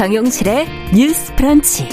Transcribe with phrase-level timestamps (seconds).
[0.00, 1.86] 정용실의 뉴스 프런치.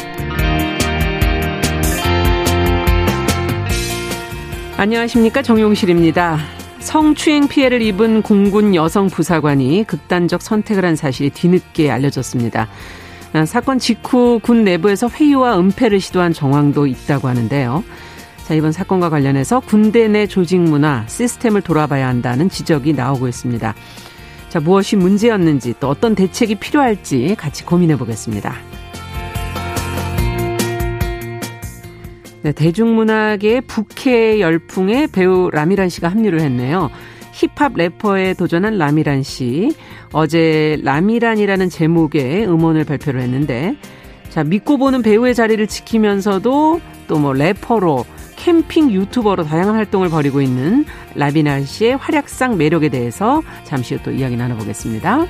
[4.77, 5.41] 안녕하십니까.
[5.41, 6.39] 정용실입니다.
[6.80, 12.70] 성추행 피해를 입은 공군 여성 부사관이 극단적 선택을 한 사실이 뒤늦게 알려졌습니다.
[13.34, 17.84] 아, 사건 직후 군 내부에서 회유와 은폐를 시도한 정황도 있다고 하는데요.
[18.45, 23.76] 자, 이번 사건과 관련해서 군대 내 조직 문화, 시스템을 돌아봐야 한다는 지적이 나오고 있습니다.
[24.49, 28.55] 자, 무엇이 문제였는지 또 어떤 대책이 필요할지 같이 고민해 보겠습니다.
[32.43, 36.89] 네, 대중문학의 북해 열풍에 배우 라미란 씨가 합류를 했네요.
[37.33, 39.75] 힙합 래퍼에 도전한 라미란 씨.
[40.13, 43.75] 어제 라미란이라는 제목의 음원을 발표를 했는데,
[44.29, 48.05] 자, 믿고 보는 배우의 자리를 지키면서도 또 뭐 래퍼로
[48.48, 54.37] 캠핑 유튜버로 다양한 활동을 벌이고 있는 라비나 씨의 활약상 매력에 대해서 잠시 후 또 이야기
[54.37, 55.26] 나눠보겠습니다.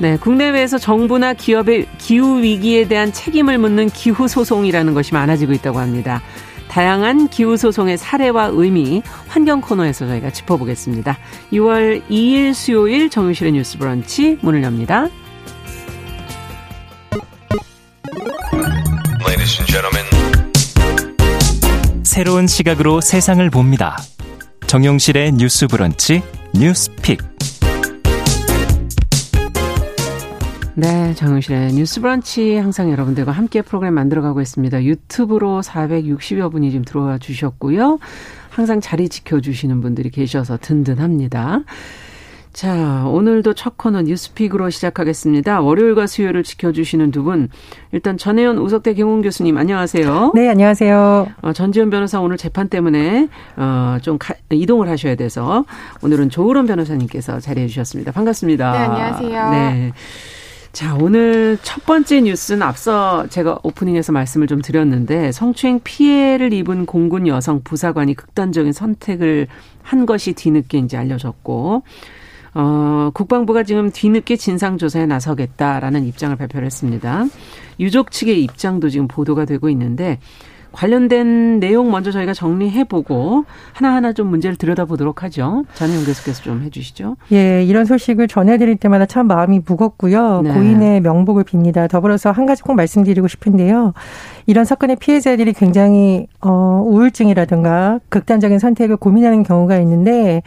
[0.00, 6.20] 네, 국내외에서 정부나 기업의 기후 위기에 대한 책임을 묻는 기후 소송이라는 것이 많아지고 있다고 합니다.
[6.68, 11.16] 다양한 기후 소송의 사례와 의미 환경 코너에서 저희가 짚어보겠습니다.
[11.54, 15.08] 6월 2일 수요일 정유실의 뉴스 브런치 문을 엽니다.
[22.02, 23.96] 새로운 시각으로 세상을 봅니다.
[24.66, 26.22] 정용실의 뉴스 브런치
[26.54, 27.22] 뉴스픽.
[30.74, 34.84] 네, 정영실의 뉴스 브런치 항상 여러분들과 함께 프로그램 만들어가고 있습니다.
[34.84, 37.98] 유튜브로 460여 분이 지금 들어와 주셨고요.
[38.50, 41.60] 항상 자리 지켜주시는 분들이 계셔서 든든합니다.
[42.58, 45.60] 자, 오늘도 첫 코너 뉴스픽으로 시작하겠습니다.
[45.60, 47.50] 월요일과 수요일을 지켜주시는 두 분.
[47.92, 50.32] 일단 전혜연 우석대 경훈 교수님 안녕하세요.
[50.34, 51.28] 네, 안녕하세요.
[51.40, 55.66] 어, 전지현 변호사 오늘 재판 때문에 어, 좀 가, 이동을 하셔야 돼서
[56.02, 58.10] 오늘은 조으론 변호사님께서 자리해 주셨습니다.
[58.10, 58.72] 반갑습니다.
[58.72, 59.50] 네, 안녕하세요.
[59.50, 59.92] 네.
[60.72, 67.28] 자, 오늘 첫 번째 뉴스는 앞서 제가 오프닝에서 말씀을 좀 드렸는데 성추행 피해를 입은 공군
[67.28, 69.46] 여성 부사관이 극단적인 선택을
[69.84, 71.84] 한 것이 뒤늦게 이제 알려졌고
[72.54, 77.26] 어, 국방부가 지금 뒤늦게 진상조사에 나서겠다라는 입장을 발표를 했습니다.
[77.80, 80.18] 유족 측의 입장도 지금 보도가 되고 있는데
[80.72, 85.64] 관련된 내용 먼저 저희가 정리해보고 하나하나 좀 문제를 들여다보도록 하죠.
[85.74, 87.16] 전혜영 교수께서 좀 해주시죠.
[87.32, 90.42] 예, 이런 소식을 전해드릴 때마다 참 마음이 무겁고요.
[90.42, 90.52] 네.
[90.52, 91.88] 고인의 명복을 빕니다.
[91.88, 93.94] 더불어서 한 가지 꼭 말씀드리고 싶은데요.
[94.46, 100.42] 이런 사건의 피해자들이 굉장히 어, 우울증이라든가 극단적인 선택을 고민하는 경우가 있는데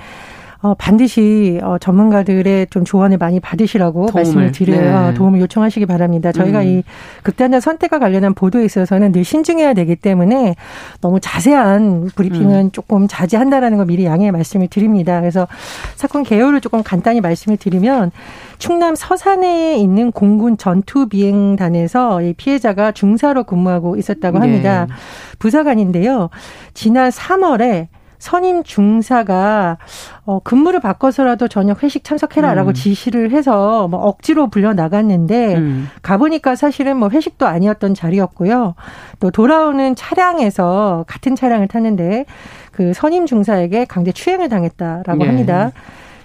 [0.64, 5.08] 어, 반드시 어, 전문가들의 좀 조언을 많이 받으시라고 도움을, 말씀을 드려요.
[5.08, 5.14] 네.
[5.16, 6.32] 도움을 요청하시기 바랍니다.
[6.32, 6.68] 저희가 음.
[6.68, 6.84] 이
[7.24, 10.56] 극단적 선택과 관련한 보도에 있어서는 늘 신중해야 되기 때문에
[11.02, 12.72] 너무 자세한 브리핑은 음.
[12.72, 15.20] 조금 자제한다라는 거 미리 양해의 말씀을 드립니다.
[15.20, 15.48] 그래서
[15.96, 18.12] 사건 개요를 조금 간단히 말씀을 드리면
[18.60, 24.46] 충남 서산에 있는 공군 전투 비행단에서 이 피해자가 중사로 근무하고 있었다고 네.
[24.46, 24.86] 합니다.
[24.88, 24.94] 네.
[25.40, 26.30] 부사관인데요.
[26.76, 27.88] 지난 3월에
[28.22, 29.80] 선임 중사가
[30.26, 32.74] 어 근무를 바꿔서라도 저녁 회식 참석해라라고 음.
[32.76, 35.90] 지시를 해서 뭐 억지로 불려 나갔는데 음.
[36.04, 38.76] 가보니까 사실은 뭐 회식도 아니었던 자리였고요.
[39.20, 42.26] 또 돌아오는 차량에서 같은 차량을 탔는데
[42.72, 45.26] 그 선임 중사에게 강제 추행을 당했다라고 네.
[45.26, 45.72] 합니다.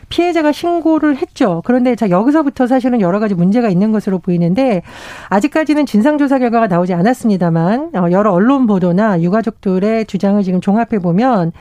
[0.09, 1.63] 피해자가 신고를 했죠.
[1.65, 4.83] 그런데 자 여기서부터 사실은 여러 가지 문제가 있는 것으로 보이는데
[5.31, 11.53] 아직까지는 진상조사 결과가 나오지 않았습니다만 어, 여러 언론 보도나 유가족들의 주장을 지금 종합해 보면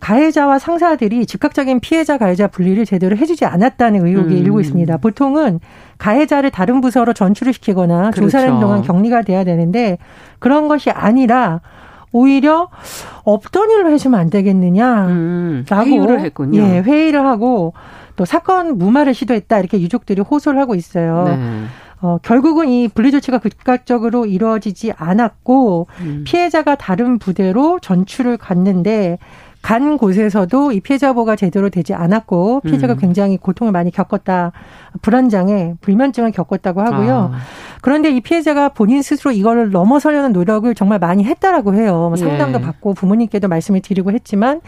[0.00, 4.38] 가해자와 상사들이 즉각적인 피해자 가해자 분리를 제대로 해주지 않았다는 의혹이 음.
[4.38, 4.96] 일고 있습니다.
[4.98, 5.60] 보통은
[5.98, 8.22] 가해자를 다른 부서로 전출을 시키거나 그렇죠.
[8.22, 9.98] 조사하는 동안 격리가 돼야 되는데
[10.38, 11.60] 그런 것이 아니라
[12.12, 12.68] 오히려
[13.24, 16.60] 없던 일로 해주면 안 되겠느냐라고 음, 회의를 했군요.
[16.60, 17.72] 예, 회의를 하고
[18.16, 21.24] 또 사건 무마를 시도했다 이렇게 유족들이 호소를 하고 있어요.
[21.26, 21.64] 네.
[22.00, 26.24] 어, 결국은 이 분리 조치가 극각적으로 이루어지지 않았고 음.
[26.26, 29.18] 피해자가 다른 부대로 전출을 갔는데
[29.64, 32.98] 간 곳에서도 이 피해자 보호가 제대로 되지 않았고 피해자가 음.
[32.98, 34.52] 굉장히 고통을 많이 겪었다.
[35.00, 37.30] 불안장애, 불면증을 겪었다고 하고요.
[37.32, 37.38] 아.
[37.80, 42.08] 그런데 이 피해자가 본인 스스로 이거를 넘어서려는 노력을 정말 많이 했다라고 해요.
[42.10, 42.62] 뭐 상담도 예.
[42.62, 44.60] 받고 부모님께도 말씀을 드리고 했지만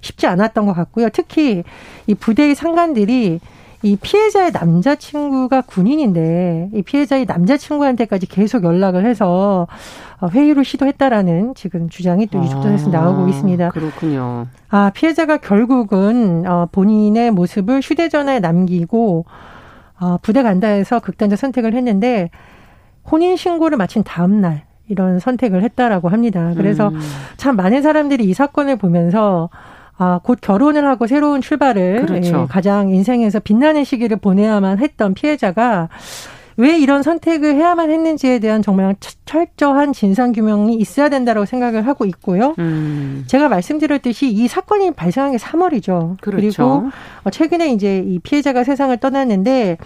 [0.00, 1.10] 쉽지 않았던 것 같고요.
[1.12, 1.62] 특히
[2.06, 3.40] 이 부대의 상관들이
[3.82, 9.68] 이 피해자의 남자친구가 군인인데 이 피해자의 남자친구한테까지 계속 연락을 해서
[10.32, 13.70] 회유를 시도했다라는 지금 주장이 또 유족전에서 아, 나오고 있습니다.
[13.70, 14.46] 그렇군요.
[14.68, 19.26] 아 피해자가 결국은 어 본인의 모습을 휴대전화에 남기고
[20.00, 22.30] 어 부대 간다 해서 극단적 선택을 했는데
[23.10, 26.52] 혼인 신고를 마친 다음 날 이런 선택을 했다라고 합니다.
[26.56, 26.98] 그래서 음.
[27.36, 29.50] 참 많은 사람들이 이 사건을 보면서
[29.98, 32.42] 아, 곧 결혼을 하고 새로운 출발을 그렇죠.
[32.42, 35.88] 예, 가장 인생에서 빛나는 시기를 보내야만 했던 피해자가
[36.56, 38.96] 왜 이런 선택을 해야만 했는지에 대한 정말
[39.26, 42.54] 철저한 진상 규명이 있어야 된다고 생각을 하고 있고요.
[42.58, 43.24] 음.
[43.28, 46.20] 제가 말씀드렸듯이 이 사건이 발생한 게 3월이죠.
[46.20, 46.20] 그렇죠.
[46.20, 46.90] 그리고
[47.22, 49.78] 어, 최근에 이제 이 피해자가 세상을 떠났는데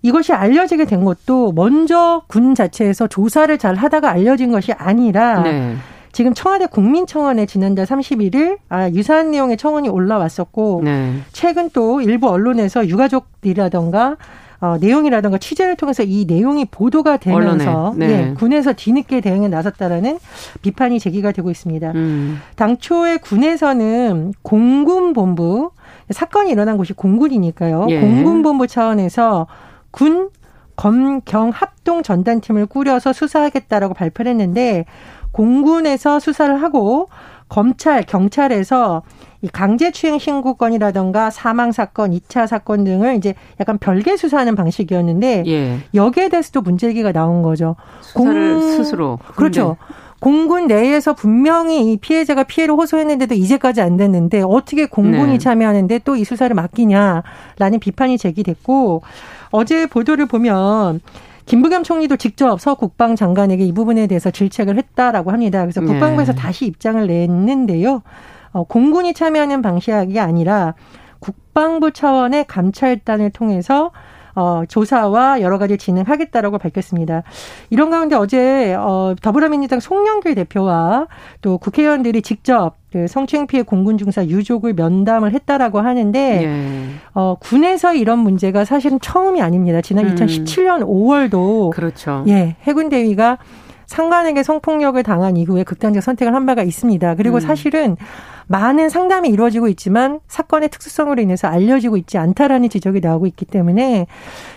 [0.00, 5.76] 이것이 알려지게 된 것도 먼저 군 자체에서 조사를 잘 하다가 알려진 것이 아니라 네.
[6.14, 11.16] 지금 청와대 국민청원에 지난달 31일 아, 유사한 내용의 청원이 올라왔었고 네.
[11.32, 14.16] 최근 또 일부 언론에서 유가족들이라던가
[14.60, 18.30] 어, 내용이라든가 취재를 통해서 이 내용이 보도가 되면서 네.
[18.30, 20.20] 예, 군에서 뒤늦게 대응에 나섰다라는
[20.62, 21.90] 비판이 제기가 되고 있습니다.
[21.90, 22.40] 음.
[22.54, 25.72] 당초에 군에서는 공군본부
[26.10, 27.88] 사건이 일어난 곳이 공군이니까요.
[27.90, 28.00] 예.
[28.00, 29.48] 공군본부 차원에서
[29.90, 30.30] 군
[30.76, 34.86] 검경 합동 전단팀을 꾸려서 수사하겠다라고 발표를 했는데
[35.34, 37.08] 공군에서 수사를 하고
[37.48, 39.02] 검찰, 경찰에서
[39.42, 45.78] 이 강제추행 신고건이라던가 사망 사건, 2차 사건 등을 이제 약간 별개 수사하는 방식이었는데 예.
[45.92, 47.76] 여기에 대해서도 문제기가 나온 거죠.
[48.14, 49.76] 공 스스로 그렇죠.
[49.78, 49.94] 네.
[50.20, 55.38] 공군 내에서 분명히 이 피해자가 피해를 호소했는데도 이제까지 안 됐는데 어떻게 공군이 네.
[55.38, 59.02] 참여하는데 또 이 수사를 맡기냐라는 비판이 제기됐고
[59.50, 61.00] 어제 보도를 보면
[61.46, 65.60] 김부겸 총리도 직접 서 국방장관에게 이 부분에 대해서 질책을 했다라고 합니다.
[65.62, 65.86] 그래서 네.
[65.86, 66.38] 국방부에서 네.
[66.38, 68.02] 다시 입장을 냈는데요.
[68.52, 70.74] 어, 공군이 참여하는 방식이 아니라
[71.18, 73.92] 국방부 차원의 감찰단을 통해서
[74.34, 77.22] 어, 조사와 여러 가지 진행하겠다라고 밝혔습니다.
[77.70, 81.06] 이런 가운데 어제 어, 더불어민주당 송영길 대표와
[81.40, 86.86] 또 국회의원들이 직접 그 성추행 피해 공군 중사 유족을 면담을 했다라고 하는데 예.
[87.12, 89.80] 어, 군에서 이런 문제가 사실은 처음이 아닙니다.
[89.80, 90.14] 지난 음.
[90.14, 92.24] 2017년 5월도 그렇죠.
[92.28, 93.38] 예, 해군 대위가
[93.86, 97.14] 상관에게 성폭력을 당한 이후에 극단적 선택을 한 바가 있습니다.
[97.16, 97.40] 그리고 음.
[97.40, 97.96] 사실은
[98.46, 104.06] 많은 상담이 이루어지고 있지만 사건의 특수성으로 인해서 알려지고 있지 않다라는 지적이 나오고 있기 때문에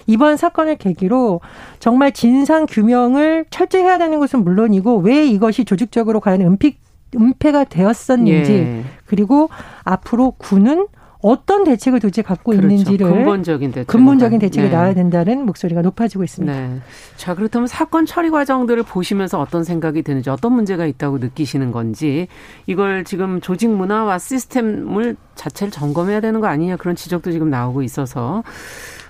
[0.08, 1.42] 이번 사건을 계기로
[1.80, 6.76] 정말 진상 규명을 철저히 해야 되는 것은 물론이고 왜 이것이 조직적으로 과연 은폐
[7.16, 8.84] 은폐가 되었었는지 예.
[9.06, 9.50] 그리고
[9.86, 10.88] 앞으로 군은
[11.20, 12.68] 어떤 대책을 도대체 갖고 그렇죠.
[12.68, 14.74] 있는지를 근본적인 대책 근본적인 대책이 네.
[14.74, 16.54] 나와야 된다는 목소리가 높아지고 있습니다.
[16.54, 16.80] 네.
[17.16, 22.28] 자 그렇다면 사건 처리 과정들을 보시면서 어떤 생각이 드는지 어떤 문제가 있다고 느끼시는 건지
[22.68, 28.44] 이걸 지금 조직 문화와 시스템을 자체를 점검해야 되는 거 아니냐 그런 지적도 지금 나오고 있어서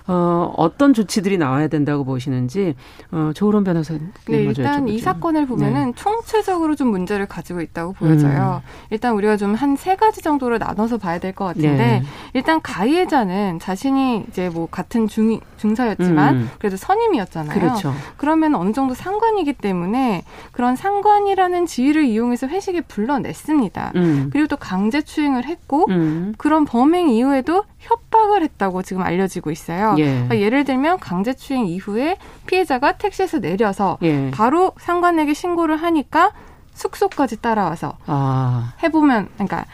[0.08, 2.74] 어, 어떤 조치들이 나와야 된다고 보시는지
[3.12, 4.88] 어, 조으론 변호사님 네, 일단 여쭤보죠.
[4.88, 5.92] 이 사건을 보면은 네.
[5.94, 8.62] 총체적으로 좀 문제를 가지고 있다고 보여져요.
[8.64, 8.86] 음.
[8.90, 12.02] 일단 우리가 좀 한 세 가지 정도로 나눠서 봐야 될 것 같은데 네.
[12.32, 16.50] 일단 가해자는 자신이 이제 뭐 같은 중 중사였지만 음.
[16.58, 17.58] 그래도 선임이었잖아요.
[17.58, 17.92] 그렇죠.
[18.16, 20.22] 그러면 어느 정도 상관이기 때문에
[20.52, 23.92] 그런 상관이라는 지위를 이용해서 회식에 불러냈습니다.
[23.96, 24.30] 음.
[24.32, 26.34] 그리고 또 강제 추행을 했고 음.
[26.38, 29.94] 그런 범행 이후에도 협박을 했다고 지금 알려지고 있어요.
[29.98, 30.04] 예.
[30.04, 32.16] 그러니까 예를 들면 강제추행 이후에
[32.46, 34.30] 피해자가 택시에서 내려서 예.
[34.32, 36.32] 바로 상관에게 신고를 하니까
[36.74, 38.74] 숙소까지 따라와서 아.
[38.82, 39.64] 해보면 그러니까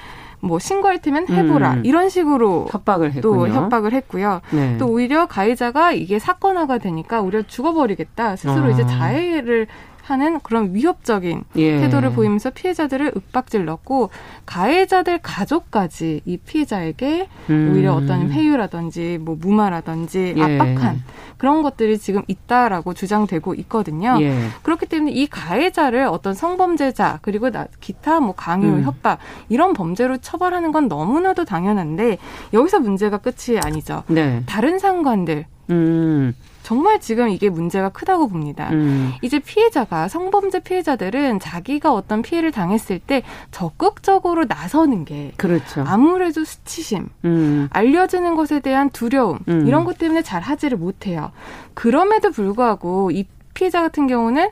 [0.40, 1.82] 뭐 신고할 테면 해보라 음.
[1.84, 3.22] 이런 식으로 협박을 했군요.
[3.22, 4.40] 또 협박을 했고요.
[4.50, 4.76] 네.
[4.78, 8.68] 또 오히려 가해자가 이게 사건화가 되니까 오히려 죽어버리겠다 스스로 아.
[8.70, 9.66] 이제 자해를
[10.04, 11.80] 하는 그런 위협적인 예.
[11.80, 14.10] 태도를 보이면서 피해자들을 윽박질렀고
[14.44, 17.72] 가해자들 가족까지 이 피해자에게 음.
[17.72, 20.42] 오히려 어떤 회유라든지 뭐 무마라든지 예.
[20.42, 21.02] 압박한
[21.38, 24.18] 그런 것들이 지금 있다라고 주장되고 있거든요.
[24.20, 24.48] 예.
[24.62, 28.82] 그렇기 때문에 이 가해자를 어떤 성범죄자 그리고 기타 뭐 강요, 음.
[28.82, 29.18] 협박
[29.48, 32.18] 이런 범죄로 처벌하는 건 너무나도 당연한데
[32.52, 34.02] 여기서 문제가 끝이 아니죠.
[34.08, 34.42] 네.
[34.46, 36.34] 다른 상관들 음.
[36.64, 38.70] 정말 지금 이게 문제가 크다고 봅니다.
[38.72, 39.12] 음.
[39.20, 45.84] 이제 피해자가 성범죄 피해자들은 자기가 어떤 피해를 당했을 때 적극적으로 나서는 게 그렇죠.
[45.86, 47.68] 아무래도 수치심, 음.
[47.70, 49.66] 알려지는 것에 대한 두려움 음.
[49.66, 51.32] 이런 것 때문에 잘 하지를 못해요.
[51.74, 54.48] 그럼에도 불구하고 이 피해자 같은 경우는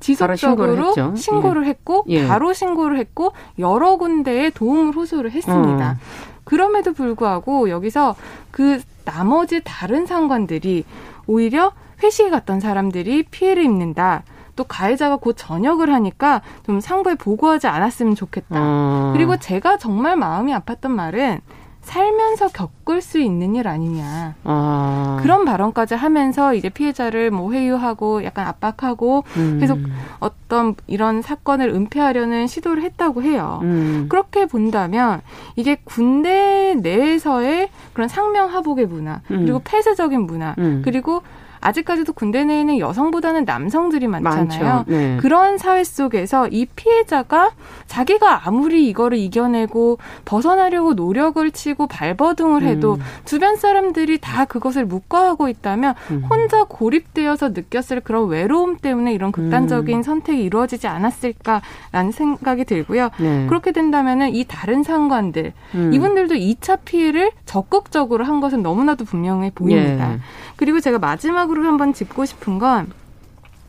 [0.00, 1.68] 지속적으로 신고를, 신고를 예.
[1.68, 2.26] 했고 예.
[2.26, 5.92] 바로 신고를 했고 여러 군데에 도움을 호소를 했습니다.
[5.92, 6.34] 어.
[6.42, 8.16] 그럼에도 불구하고 여기서
[8.50, 10.84] 그 나머지 다른 상관들이
[11.26, 14.24] 오히려 회식에 갔던 사람들이 피해를 입는다.
[14.56, 18.56] 또 가해자가 곧 전역을 하니까 좀 상부에 보고하지 않았으면 좋겠다.
[18.56, 19.10] 어.
[19.14, 21.40] 그리고 제가 정말 마음이 아팠던 말은
[21.84, 24.34] 살면서 겪을 수 있는 일 아니냐.
[24.44, 25.18] 아.
[25.22, 29.58] 그런 발언까지 하면서 이제 피해자를 뭐 회유하고 약간 압박하고 음.
[29.60, 29.78] 계속
[30.18, 33.60] 어떤 이런 사건을 은폐하려는 시도를 했다고 해요.
[33.62, 34.06] 음.
[34.08, 35.20] 그렇게 본다면
[35.56, 39.40] 이게 군대 내에서의 그런 상명하복의 문화, 음.
[39.42, 40.82] 그리고 폐쇄적인 문화, 음.
[40.84, 41.22] 그리고
[41.64, 44.84] 아직까지도 군대 내에는 여성보다는 남성들이 많잖아요.
[44.86, 45.16] 네.
[45.20, 47.52] 그런 사회 속에서 이 피해자가
[47.86, 53.00] 자기가 아무리 이거를 이겨내고 벗어나려고 노력을 치고 발버둥을 해도 음.
[53.24, 56.24] 주변 사람들이 다 그것을 묵과하고 있다면 음.
[56.28, 60.02] 혼자 고립되어서 느꼈을 그런 외로움 때문에 이런 극단적인 음.
[60.02, 63.08] 선택이 이루어지지 않았을까라는 생각이 들고요.
[63.18, 63.46] 네.
[63.48, 65.94] 그렇게 된다면은 이 다른 상관들 음.
[65.94, 70.12] 이분들도 2차 피해를 적극적으로 한 것은 너무나도 분명해 보입니다.
[70.12, 70.18] 예.
[70.56, 72.90] 그리고 제가 마지막으로 한번 짚고 싶은 건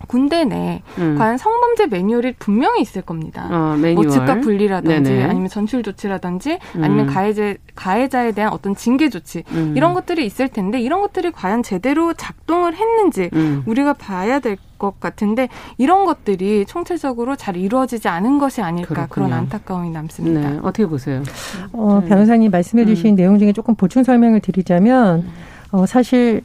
[0.07, 1.15] 군대 내 음.
[1.17, 3.47] 과연 성범죄 매뉴얼이 분명히 있을 겁니다.
[3.49, 3.95] 어, 매뉴얼.
[3.95, 5.23] 뭐 즉각 분리라든지 네네.
[5.23, 6.83] 아니면 전출 조치라든지 음.
[6.83, 9.73] 아니면 가해자 가해자에 대한 어떤 징계 조치 음.
[9.75, 13.63] 이런 것들이 있을 텐데 이런 것들이 과연 제대로 작동을 했는지 음.
[13.65, 19.27] 우리가 봐야 될 것 같은데 이런 것들이 총체적으로 잘 이루어지지 않은 것이 아닐까 그렇군요.
[19.27, 20.49] 그런 안타까움이 남습니다.
[20.49, 20.59] 네.
[20.61, 21.23] 어떻게 보세요?
[21.71, 23.15] 어, 변호사님 말씀해주신 음.
[23.15, 25.25] 내용 중에 조금 보충 설명을 드리자면
[25.71, 26.41] 어, 사실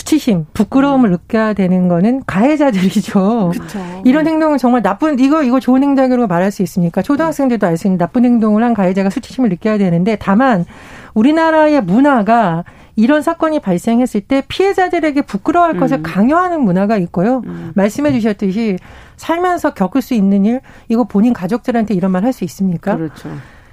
[0.00, 3.52] 수치심, 부끄러움을 느껴야 되는 거는 가해자들이죠.
[3.52, 3.78] 그쵸.
[4.04, 7.00] 이런 행동은 정말 나쁜 이거 이거 좋은 행동으로 말할 수 있습니까?
[7.00, 10.66] 초등학생들도 알 수 있는 나쁜 행동을 한 가해자가 수치심을 느껴야 되는데 다만
[11.14, 15.80] 우리나라의 문화가 이런 사건이 발생했을 때 피해자들에게 부끄러워할 음.
[15.80, 17.42] 것을 강요하는 문화가 있고요.
[17.46, 17.72] 음.
[17.74, 18.76] 말씀해 주셨듯이
[19.16, 22.96] 살면서 겪을 수 있는 일 이거 본인 가족들한테 이런 말 할 수 있습니까?
[22.96, 23.30] 그렇죠.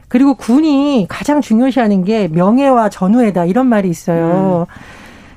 [0.07, 4.67] 그리고 군이 가장 중요시하는 게 명예와 전후에다 이런 말이 있어요.
[4.69, 4.73] 음.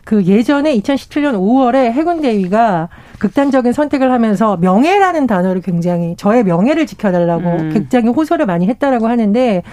[0.06, 7.42] 그 예전에 2017년 5월에 해군 대위가 극단적인 선택을 하면서 명예라는 단어를 굉장히 저의 명예를 지켜달라고
[7.42, 7.70] 음.
[7.72, 9.64] 굉장히 호소를 많이 했다라고 하는데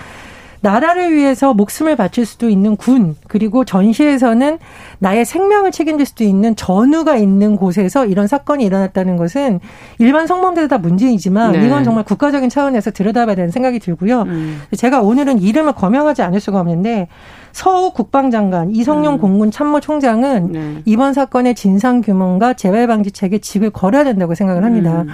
[0.61, 4.57] 나라를 위해서 목숨을 바칠 수도 있는 군 그리고 전시에서는
[4.97, 9.59] 나의 생명을 책임질 수도 있는 전우가 있는 곳에서 이런 사건이 일어났다는 것은
[9.99, 11.65] 일반 성범죄도 다 문제이지만 네.
[11.65, 14.23] 이건 정말 국가적인 차원에서 들여다봐야 되는 생각이 들고요.
[14.23, 14.61] 음.
[14.75, 17.07] 제가 오늘은 이름을 거명하지 않을 수가 없는데
[17.53, 19.19] 서우 국방장관 이성용 음.
[19.19, 20.81] 공군 참모총장은 네.
[20.85, 25.03] 이번 사건의 진상 규명과 재발 방지책에 직을 걸어야 된다고 생각을 합니다.
[25.03, 25.09] 음.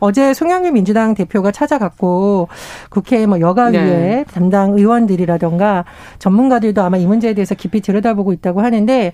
[0.00, 2.48] 어제 송영길 민주당 대표가 찾아갔고
[2.90, 4.24] 국회 뭐 여가위에 네.
[4.30, 5.84] 담당 의원들이라던가
[6.18, 9.12] 전문가들도 아마 이 문제에 대해서 깊이 들여다보고 있다고 하는데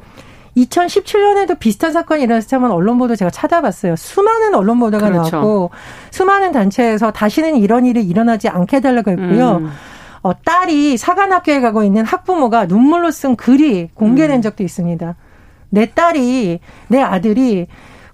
[0.57, 3.95] 2017년에도 비슷한 사건이 일어났을 때만 언론 보도 제가 찾아봤어요.
[3.95, 5.37] 수많은 언론 보도가 그렇죠.
[5.37, 5.71] 나왔고
[6.11, 9.59] 수많은 단체에서 다시는 이런 일이 일어나지 않게 해달라고 했고요.
[9.59, 9.71] 음.
[10.23, 14.43] 어, 딸이 사관학교에 가고 있는 학부모가 눈물로 쓴 글이 공개된 음.
[14.43, 15.17] 적도 있습니다.
[15.71, 17.67] 내 딸이 내 아들이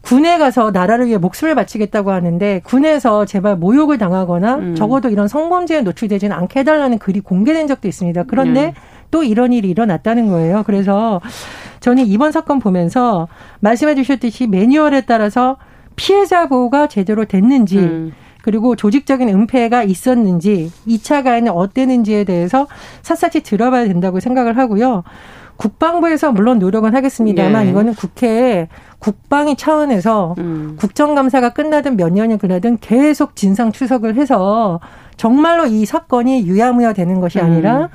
[0.03, 4.75] 군에 가서 나라를 위해 목숨을 바치겠다고 하는데 군에서 제발 모욕을 당하거나 음.
[4.77, 8.25] 적어도 이런 성범죄에 노출되지는 않게 해달라는 글이 공개된 적도 있습니다.
[8.29, 8.73] 그런데 음.
[9.11, 10.63] 또 이런 일이 일어났다는 거예요.
[10.65, 11.21] 그래서
[11.81, 13.27] 저는 이번 사건 보면서
[13.61, 15.57] 말씀해 주셨듯이 매뉴얼에 따라서
[15.97, 18.13] 피해자 보호가 제대로 됐는지 음.
[18.47, 22.69] 그리고 조직적인 은폐가 있었는지 2차 가해는 어땠는지에 대해서
[23.03, 25.03] 샅샅이 들어봐야 된다고 생각을 하고요.
[25.57, 27.71] 국방부에서 물론 노력은 하겠습니다만 예.
[27.71, 28.69] 이거는 국회에
[29.00, 30.76] 국방위 차원에서 음.
[30.79, 34.79] 국정감사가 끝나든 몇 년이 지나든 계속 진상 추석을 해서
[35.17, 37.88] 정말로 이 사건이 유야무야 되는 것이 아니라 음.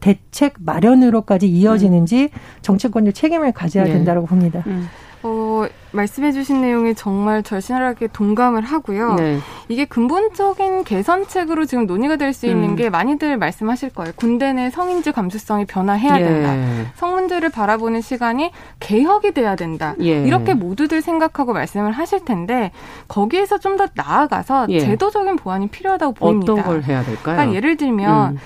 [0.00, 2.38] 대책 마련으로까지 이어지는지 음.
[2.62, 3.92] 정치권도 책임을 가져야 네.
[3.92, 4.64] 된다고 봅니다.
[4.68, 4.86] 음.
[5.22, 9.14] 어, 말씀해주신 내용에 정말 절실하게 동감을 하고요.
[9.14, 9.38] 네.
[9.68, 12.76] 이게 근본적인 개선책으로 지금 논의가 될 수 있는 음.
[12.76, 14.12] 게 많이들 말씀하실 거예요.
[14.14, 16.24] 군대 내 성인지 감수성이 변화해야 예.
[16.24, 16.90] 된다.
[16.96, 19.94] 성문제를 바라보는 시간이 개혁이 돼야 된다.
[20.00, 20.22] 예.
[20.24, 22.70] 이렇게 모두들 생각하고 말씀을 하실 텐데
[23.08, 24.80] 거기에서 좀 더 나아가서 예.
[24.80, 26.52] 제도적인 보완이 필요하다고 보입니다.
[26.52, 27.36] 어떤 걸 해야 될까요?
[27.36, 28.38] 그러니까 예를 들면 음.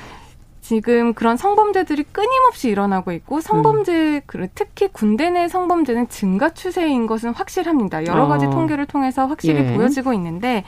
[0.62, 4.48] 지금 그런 성범죄들이 끊임없이 일어나고 있고 성범죄 음.
[4.54, 8.06] 특히 군대 내 성범죄는 증가 추세인 것은 확실합니다.
[8.06, 8.50] 여러 가지 어.
[8.50, 9.74] 통계를 통해서 확실히 예.
[9.76, 10.64] 보여지고 있는데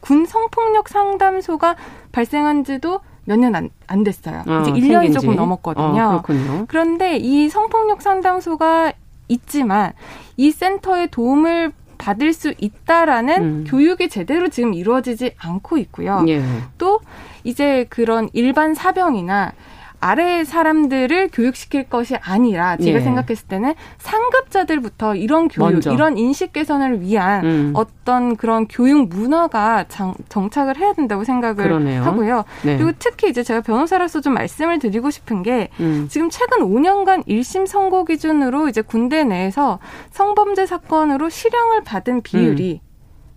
[0.00, 1.76] 군 성폭력 상담소가
[2.12, 4.42] 발생한 지도 몇 년 안 안 됐어요.
[4.46, 6.02] 어, 이제 1년이 조금 넘었거든요.
[6.02, 6.22] 어,
[6.68, 8.92] 그런데 이 성폭력 상담소가
[9.28, 9.92] 있지만
[10.36, 13.64] 이 센터의 도움을 받을 수 있다라는 음.
[13.66, 16.24] 교육이 제대로 지금 이루어지지 않고 있고요.
[16.28, 16.42] 예.
[16.78, 17.00] 또
[17.44, 19.52] 이제 그런 일반 사병이나
[20.00, 23.02] 아래 사람들을 교육시킬 것이 아니라 제가 예.
[23.02, 25.92] 생각했을 때는 상급자들부터 이런 교육, 먼저.
[25.92, 27.72] 이런 인식 개선을 위한 음.
[27.74, 32.02] 어떤 그런 교육 문화가 장, 정착을 해야 된다고 생각을 그러네요.
[32.02, 32.44] 하고요.
[32.64, 32.76] 네.
[32.76, 36.06] 그리고 특히 이제 제가 변호사로서 좀 말씀을 드리고 싶은 게 음.
[36.08, 39.78] 지금 최근 5년간 1심 선고 기준으로 이제 군대 내에서
[40.10, 42.87] 성범죄 사건으로 실형을 받은 비율이 음.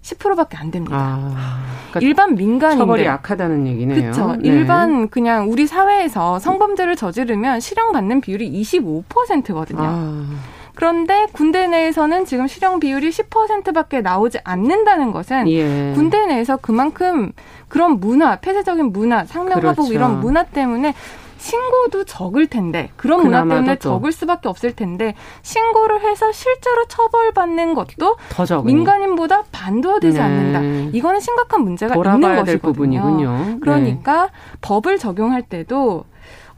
[0.02, 0.96] 10%밖에 안 됩니다.
[0.98, 4.02] 아, 그러니까 일반 민간인들 처벌이 약하다는 얘기네요.
[4.02, 4.36] 그렇죠.
[4.36, 4.40] 네.
[4.44, 9.80] 일반 그냥 우리 사회에서 성범죄를 저지르면 실형 받는 비율이 25%거든요.
[9.82, 10.26] 아.
[10.74, 15.92] 그런데 군대 내에서는 지금 실형 비율이 10%밖에 나오지 않는다는 것은 예.
[15.94, 17.34] 군대 내에서 그만큼
[17.68, 19.94] 그런 문화, 폐쇄적인 문화, 상명하복 그렇죠.
[19.94, 20.94] 이런 문화 때문에
[21.42, 28.18] 신고도 적을 텐데 그런 문화 때문에 적을 수밖에 없을 텐데 신고를 해서 실제로 처벌받는 것도
[28.64, 30.24] 민간인보다 반도 되지 네.
[30.24, 30.92] 않는다.
[30.96, 32.60] 이거는 심각한 문제가 있는 것이거든요.
[32.62, 33.58] 부분이군요.
[33.60, 34.32] 그러니까 네.
[34.62, 36.06] 법을 적용할 때도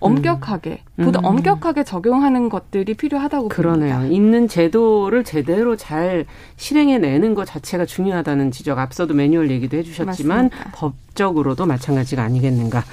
[0.02, 1.06] 엄격하게 음.
[1.06, 1.26] 보다 음.
[1.28, 3.96] 엄격하게 적용하는 것들이 필요하다고 그러네요.
[3.96, 4.14] 봅니다.
[4.14, 6.26] 있는 제도를 제대로 잘
[6.58, 10.72] 실행해내는 것 자체가 중요하다는 지적 앞서도 매뉴얼 얘기도 해주셨지만 맞습니다.
[10.74, 12.84] 법적으로도 마찬가지가 아니겠는가.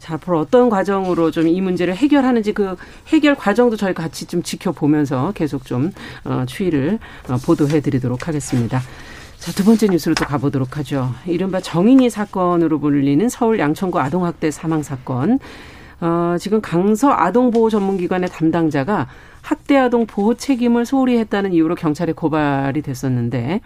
[0.00, 2.76] 자, 앞으로 어떤 과정으로 좀 이 문제를 해결하는지 그
[3.08, 5.92] 해결 과정도 저희 같이 좀 지켜보면서 계속 좀
[6.24, 8.80] 어, 추이를 어, 보도해 드리도록 하겠습니다.
[9.38, 11.12] 자, 두 번째 뉴스로 또 가보도록 하죠.
[11.26, 15.38] 이른바 정인이 사건으로 불리는 서울 양천구 아동학대 사망 사건.
[16.00, 19.08] 어, 지금 강서 아동보호 전문기관의 담당자가
[19.42, 23.60] 학대 아동 보호 책임을 소홀히 했다는 이유로 경찰에 고발이 됐었는데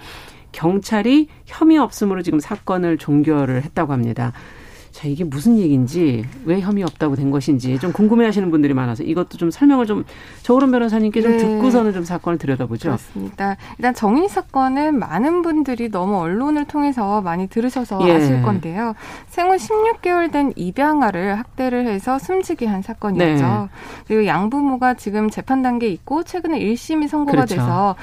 [0.53, 4.33] 경찰이 혐의 없음으로 지금 사건을 종결을 했다고 합니다.
[4.95, 9.39] 자, 이게 무슨 얘기인지, 왜 혐의 없다고 된 것인지 좀 궁금해 하시는 분들이 많아서 이것도
[9.39, 10.05] 좀 설명을 좀
[10.45, 11.39] 저우런 변호사님께 좀 네.
[11.39, 12.91] 듣고서는 좀 사건을 들여다보죠.
[12.91, 13.57] 그렇습니다.
[13.77, 18.13] 일단 정인 사건은 많은 분들이 너무 언론을 통해서 많이 들으셔서 예.
[18.13, 18.95] 아실 건데요.
[19.27, 23.45] 생후 16개월 된 입양아를 학대를 해서 숨지게 한 사건이었죠.
[23.45, 23.69] 네.
[24.07, 27.57] 그리고 양부모가 지금 재판 단계에 있고 최근에 1심이 선고가 그렇죠.
[27.57, 27.97] 돼서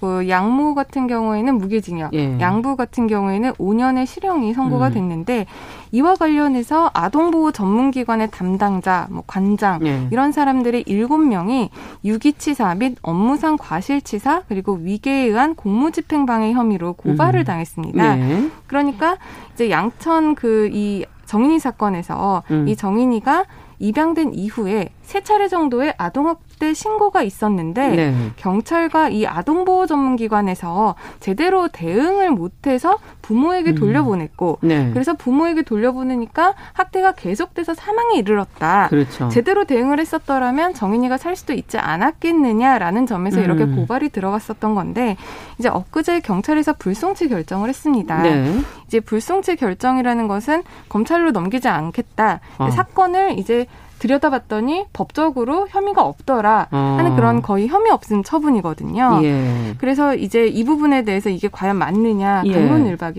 [0.00, 2.38] 그 양모 같은 경우에는 무기징역, 예.
[2.38, 4.92] 양부 같은 경우에는 5년의 실형이 선고가 음.
[4.94, 5.46] 됐는데
[5.92, 10.06] 이와 관련해서 아동보호 전문기관의 담당자, 뭐 관장 예.
[10.10, 11.70] 이런 사람들이 7명이
[12.04, 17.44] 유기치사 및 업무상 과실치사 그리고 위계에 의한 공무집행방해 혐의로 고발을 음.
[17.44, 18.18] 당했습니다.
[18.18, 18.50] 예.
[18.66, 19.16] 그러니까
[19.54, 22.68] 이제 양천 그 이 정인이 사건에서 음.
[22.68, 23.44] 이 정인이가
[23.78, 28.14] 입양된 이후에 세 차례 정도의 아동학 대 신고가 있었는데 네.
[28.36, 33.74] 경찰과 이 아동보호 전문기관에서 제대로 대응을 못해서 부모에게 음.
[33.74, 34.90] 돌려보냈고 네.
[34.92, 38.88] 그래서 부모에게 돌려보내니까 학대가 계속돼서 사망에 이르렀다.
[38.88, 39.28] 그렇죠.
[39.28, 43.44] 제대로 대응을 했었더라면 정인이가 살 수도 있지 않았겠느냐라는 점에서 음.
[43.44, 45.16] 이렇게 고발이 들어갔었던 건데
[45.58, 48.22] 이제 엊그제 경찰에서 불송치 결정을 했습니다.
[48.22, 48.60] 네.
[48.86, 52.40] 이제 불송치 결정이라는 것은 검찰로 넘기지 않겠다.
[52.58, 52.70] 어.
[52.70, 53.66] 사건을 이제
[53.98, 57.16] 들여다봤더니 법적으로 혐의가 없더라 하는 어.
[57.16, 59.20] 그런 거의 혐의 없음 처분이거든요.
[59.22, 59.74] 예.
[59.78, 62.52] 그래서 이제 이 부분에 대해서 이게 과연 맞느냐 예.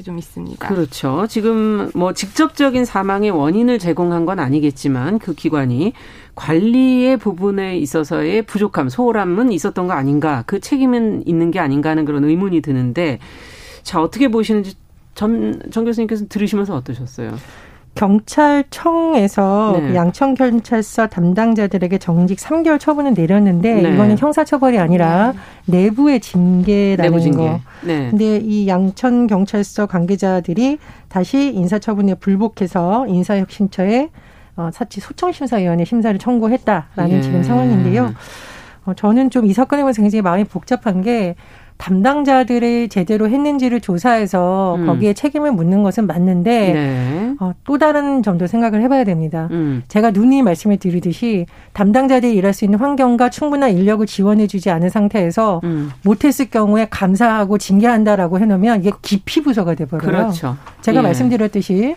[0.04, 0.68] 좀 있습니다.
[0.68, 1.26] 그렇죠.
[1.28, 5.94] 지금 뭐 직접적인 사망의 원인을 제공한 건 아니겠지만 그 기관이
[6.36, 12.24] 관리의 부분에 있어서의 부족함, 소홀함은 있었던 거 아닌가, 그 책임은 있는 게 아닌가 하는 그런
[12.24, 13.20] 의문이 드는데
[13.82, 14.76] 자 어떻게 보시는지
[15.16, 17.34] 전, 정 교수님께서 들으시면서 어떠셨어요?
[17.98, 19.96] 경찰청에서 네.
[19.96, 23.94] 양천경찰서 담당자들에게 정직 3개월 처분을 내렸는데 네.
[23.94, 25.34] 이거는 형사처벌이 아니라
[25.66, 25.84] 네.
[25.84, 27.38] 내부의 징계라는 내부 징계.
[27.38, 27.60] 거.
[27.84, 28.10] 네.
[28.10, 30.78] 근데 이 양천경찰서 관계자들이
[31.10, 34.10] 다시 인사처분에 불복해서 인사혁신처에
[34.56, 37.22] 어, 사치 소청심사위원회 심사를 청구했다라는 예.
[37.22, 38.14] 지금 상황인데요.
[38.86, 41.36] 어, 저는 좀 이 사건에 대해서 굉장히 마음이 복잡한 게
[41.78, 44.86] 담당자들이 제대로 했는지를 조사해서 음.
[44.88, 47.36] 거기에 책임을 묻는 것은 맞는데 네.
[47.40, 49.48] 어, 또 다른 점도 생각을 해봐야 됩니다.
[49.52, 49.84] 음.
[49.88, 55.92] 제가 누님 말씀을 드리듯이 담당자들이 일할 수 있는 환경과 충분한 인력을 지원해주지 않은 상태에서 음.
[56.04, 60.06] 못했을 경우에 감사하고 징계한다라고 해놓으면 이게 기피 부서가 돼버려요.
[60.06, 60.58] 그렇죠.
[60.82, 61.04] 제가 예.
[61.04, 61.96] 말씀드렸듯이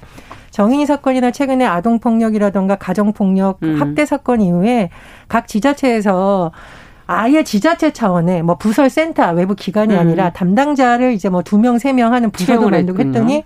[0.50, 3.80] 정인이 사건이나 최근에 아동폭력이라던가 가정폭력, 음.
[3.80, 4.90] 학대 사건 이후에
[5.28, 6.50] 각 지자체에서
[7.12, 9.98] 아예 지자체 차원의 뭐 부설 센터 외부 기관이 음.
[9.98, 13.44] 아니라 담당자를 이제 뭐 두 명, 세 명 하는 부서도 만들고 했더니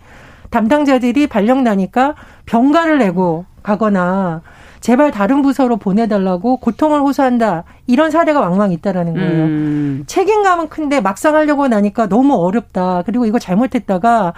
[0.50, 4.42] 담당자들이 발령 나니까 병가를 내고 가거나
[4.81, 7.64] 제발 다른 부서로 보내달라고 고통을 호소한다.
[7.87, 9.44] 이런 사례가 왕왕 있다라는 거예요.
[9.44, 10.05] 음.
[10.07, 13.03] 책임감은 큰데 막상 하려고 나니까 너무 어렵다.
[13.07, 14.35] 그리고 이거 잘못했다가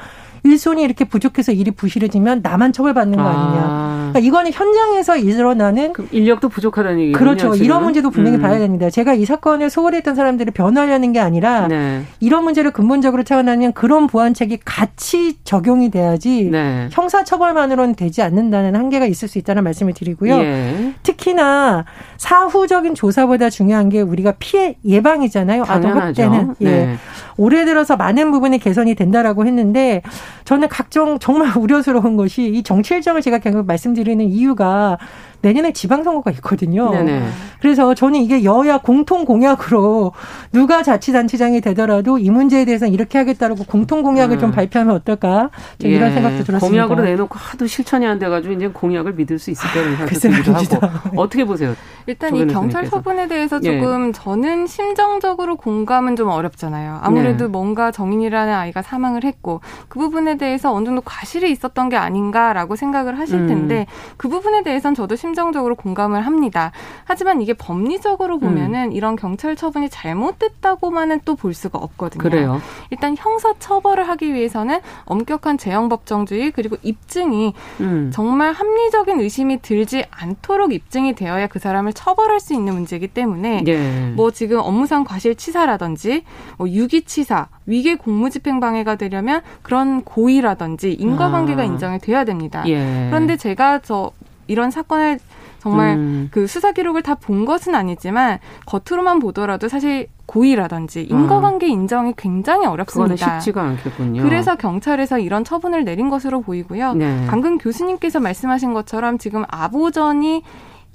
[0.47, 3.63] 일손이 이렇게 부족해서 일이 부실해지면 나만 처벌받는 거 아니냐.
[3.65, 4.11] 아.
[4.13, 7.19] 그러니까 이거는 현장에서 일어나는 인력도 부족하다는 얘기죠.
[7.19, 7.53] 그렇죠.
[7.53, 7.65] 지금?
[7.65, 8.43] 이런 문제도 분명히 음.
[8.43, 8.89] 봐야 됩니다.
[8.91, 12.03] 제가 이 사건을 소홀히 했던 사람들을 변호하려는 게 아니라 네.
[12.21, 16.89] 이런 문제를 근본적으로 차원하면 그런 보완책이 같이 적용이 돼야지 네.
[16.93, 20.35] 형사 처벌만으로는 되지 않는다는 한계가 있을 수 있다는 말씀을 드리고요.
[20.39, 20.86] 예.
[21.07, 21.85] 특히나
[22.17, 25.65] 사후적인 조사보다 중요한 게 우리가 피해 예방이잖아요.
[25.69, 26.57] 아동 학대는.
[26.63, 26.65] 예.
[26.65, 26.97] 네.
[27.37, 30.03] 올해 들어서 많은 부분이 개선이 된다라고 했는데
[30.45, 34.99] 저는 각종 정말 우려스러운 것이 이 정치 일정을 제가 계속 말씀드리는 이유가
[35.47, 36.91] 내년에 지방선거가 있거든요.
[36.91, 37.29] 네네.
[37.61, 40.13] 그래서 저는 이게 여야 공통 공약으로
[40.53, 44.41] 누가 자치단체장이 되더라도 이 문제에 대해서는 이렇게 하겠다라고 공통 공약을 음.
[44.41, 45.51] 좀 발표하면 어떨까?
[45.79, 45.95] 좀 예.
[45.95, 46.87] 이런 생각도 들었습니다.
[46.87, 51.21] 공약으로 내놓고 하도 실천이 안 돼가지고 이제 공약을 믿을 수 있을 거라는 생각도 들기도 하고
[51.21, 51.77] 어떻게 보세요?
[52.07, 53.79] 일단 이 경찰 처분에 대해서 예.
[53.81, 54.13] 조금 예.
[54.13, 56.99] 저는 심정적으로 공감은 좀 어렵잖아요.
[57.03, 57.51] 아무래도 네.
[57.51, 63.19] 뭔가 정인이라는 아이가 사망을 했고 그 부분에 대해서 어느 정도 과실이 있었던 게 아닌가라고 생각을
[63.19, 63.47] 하실 음.
[63.47, 66.73] 텐데 그 부분에 대해서는 저도 심 심정적으로 공감을 합니다.
[67.05, 68.93] 하지만 이게 법리적으로 보면은 음.
[68.93, 72.23] 이런 경찰 처분이 잘못됐다고만은 또 볼 수가 없거든요.
[72.23, 72.63] 그래요.
[72.89, 78.11] 일단 형사 처벌을 하기 위해서는 엄격한 재형 법정주의 그리고 입증이 음.
[78.11, 84.13] 정말 합리적인 의심이 들지 않도록 입증이 되어야 그 사람을 처벌할 수 있는 문제이기 때문에 예.
[84.17, 86.25] 뭐 지금 업무상 과실치사라든지
[86.57, 91.65] 뭐 유기치사, 위계 공무집행 방해가 되려면 그런 고의라든지 인과관계가 아.
[91.67, 92.65] 인정이 돼야 됩니다.
[92.67, 93.09] 예.
[93.11, 94.11] 그런데 제가 저
[94.47, 95.19] 이런 사건을
[95.61, 96.29] 정말 음.
[96.31, 101.69] 그 수사 기록을 다 본 것은 아니지만 겉으로만 보더라도 사실 고의라든지 인과관계 아.
[101.69, 103.17] 인정이 굉장히 어렵습니다.
[103.41, 104.23] 쉽지가 않겠군요.
[104.23, 106.95] 그래서 경찰에서 이런 처분을 내린 것으로 보이고요.
[106.95, 107.27] 네.
[107.29, 110.43] 방금 교수님께서 말씀하신 것처럼 지금 아보전이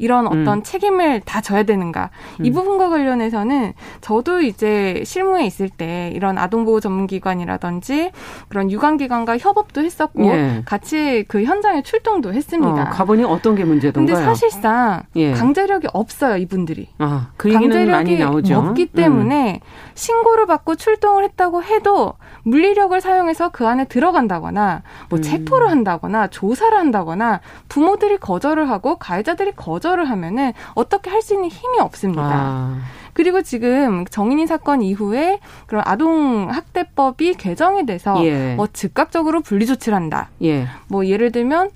[0.01, 0.63] 이런 어떤 음.
[0.63, 2.45] 책임을 다 져야 되는가 음.
[2.45, 8.12] 이 부분과 관련해서는 저도 이제 실무에 있을 때 이런 아동보호 전문기관이라든지
[8.49, 10.63] 그런 유관기관과 협업도 했었고 예.
[10.65, 12.82] 같이 그 현장에 출동도 했습니다.
[12.82, 14.15] 어, 가보니 어떤 게 문제던가요?
[14.15, 15.34] 근데 사실상 예.
[15.34, 16.89] 강제력이 없어요 이분들이.
[16.97, 18.58] 아, 그 나오죠.
[18.58, 19.67] 없기 때문에 음.
[19.93, 25.21] 신고를 받고 출동을 했다고 해도 물리력을 사용해서 그 안에 들어간다거나 뭐 음.
[25.21, 31.50] 체포를 한다거나 조사를 한다거나 부모들이 거절을 하고 가해자들이 거절 을 하면은 어떻게 할 수 있는
[31.50, 32.22] 힘이 없습니다.
[32.24, 32.78] 아.
[33.13, 38.56] 그리고 지금 정인이 사건 이후에 그런 아동 학대법이 개정이 돼서 예.
[38.56, 40.30] 뭐 즉각적으로 분리 조치를 한다.
[40.44, 40.67] 예.
[40.88, 41.70] 뭐 예를 들면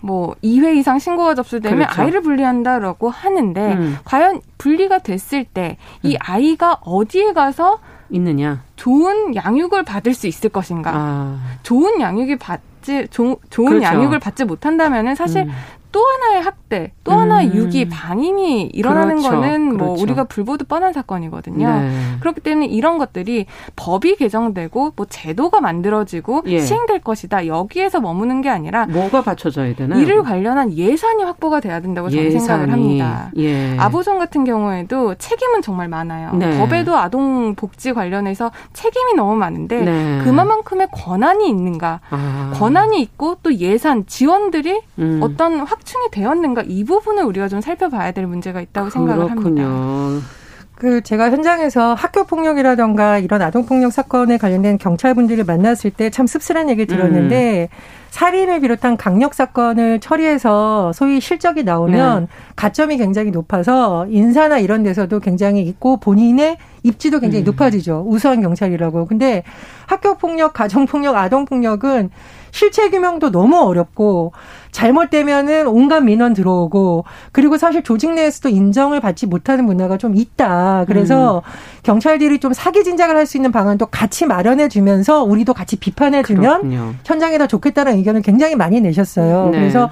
[0.00, 2.02] 뭐 2회 이상 신고가 접수되면 그렇죠.
[2.02, 3.98] 아이를 분리한다라고 하는데 음.
[4.04, 6.12] 과연 분리가 됐을 때이 음.
[6.18, 7.78] 아이가 어디에 가서
[8.10, 8.62] 있느냐.
[8.76, 10.90] 좋은 양육을 받을 수 있을 것인가.
[10.94, 11.38] 아.
[11.62, 13.84] 좋은 양육이 받지, 조, 좋은 그렇죠.
[13.84, 15.50] 양육을 받지 못한다면은 사실 음.
[15.92, 17.54] 또 하나의 학대, 또 하나의 음.
[17.54, 19.30] 유기, 반임이 일어나는 그렇죠.
[19.40, 20.02] 거는 뭐 그렇죠.
[20.02, 21.68] 우리가 불보듯 뻔한 사건이거든요.
[21.68, 21.90] 네.
[22.20, 26.60] 그렇기 때문에 이런 것들이 법이 개정되고 뭐 제도가 만들어지고 예.
[26.60, 27.46] 시행될 것이다.
[27.46, 30.00] 여기에서 머무는 게 아니라 뭐가 받쳐져야 되나요?
[30.00, 32.40] 이를 관련한 예산이 확보가 돼야 된다고 저는 예산이.
[32.40, 33.32] 생각을 합니다.
[33.36, 33.76] 예.
[33.78, 36.32] 아보존 같은 경우에도 책임은 정말 많아요.
[36.34, 36.58] 네.
[36.58, 40.20] 법에도 아동 복지 관련해서 책임이 너무 많은데 네.
[40.24, 42.00] 그만큼의 권한이 있는가?
[42.10, 42.52] 아.
[42.54, 45.20] 권한이 있고 또 예산 지원들이 음.
[45.22, 49.12] 어떤 확 확충이 되었는가 이 부분을 우리가 좀 살펴봐야 될 문제가 있다고 그렇군요.
[49.12, 50.26] 생각을 합니다.
[50.74, 56.70] 그 제가 현장에서 학교 폭력이라던가 이런 아동 폭력 사건에 관련된 경찰분들을 만났을 때 참 씁쓸한
[56.70, 57.76] 얘기를 들었는데 음.
[58.10, 62.28] 살인을 비롯한 강력 사건을 처리해서 소위 실적이 나오면 네.
[62.56, 67.46] 가점이 굉장히 높아서 인사나 이런 데서도 굉장히 있고 본인의 입지도 굉장히 음.
[67.46, 68.04] 높아지죠.
[68.08, 69.06] 우수한 경찰이라고.
[69.06, 69.44] 근데
[69.86, 72.10] 학교 폭력, 가정 폭력, 아동 폭력은
[72.52, 74.32] 실체 규명도 너무 어렵고
[74.72, 80.84] 잘못되면은 온갖 민원 들어오고 그리고 사실 조직 내에서도 인정을 받지 못하는 문화가 좀 있다.
[80.86, 81.80] 그래서 음.
[81.82, 86.98] 경찰들이 좀 사기 진작을 할 수 있는 방안도 같이 마련해 주면서 우리도 같이 비판해 주면
[87.04, 89.50] 현장에 더 좋겠다는 의견을 굉장히 많이 내셨어요.
[89.50, 89.58] 네.
[89.58, 89.88] 그래서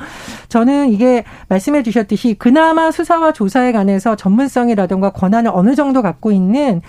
[0.48, 6.82] 저는 이게 말씀해 주셨듯이 그나마 수사와 조사에 관해서 전문성이라든가 권한을 어느 정도 갖고 있는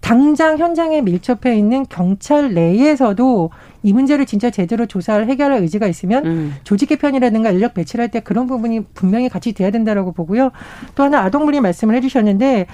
[0.00, 3.50] 당장 현장에 밀접해 있는 경찰 내에서도
[3.84, 6.54] 이 문제를 진짜 제대로 조사를 해결할 의지가 있으면 음.
[6.64, 10.50] 조직 개편이라든가 인력 배치를 할 때 그런 부분이 분명히 같이 돼야 된다라고 보고요.
[10.94, 12.66] 또 하나 아동분리 말씀을 해주셨는데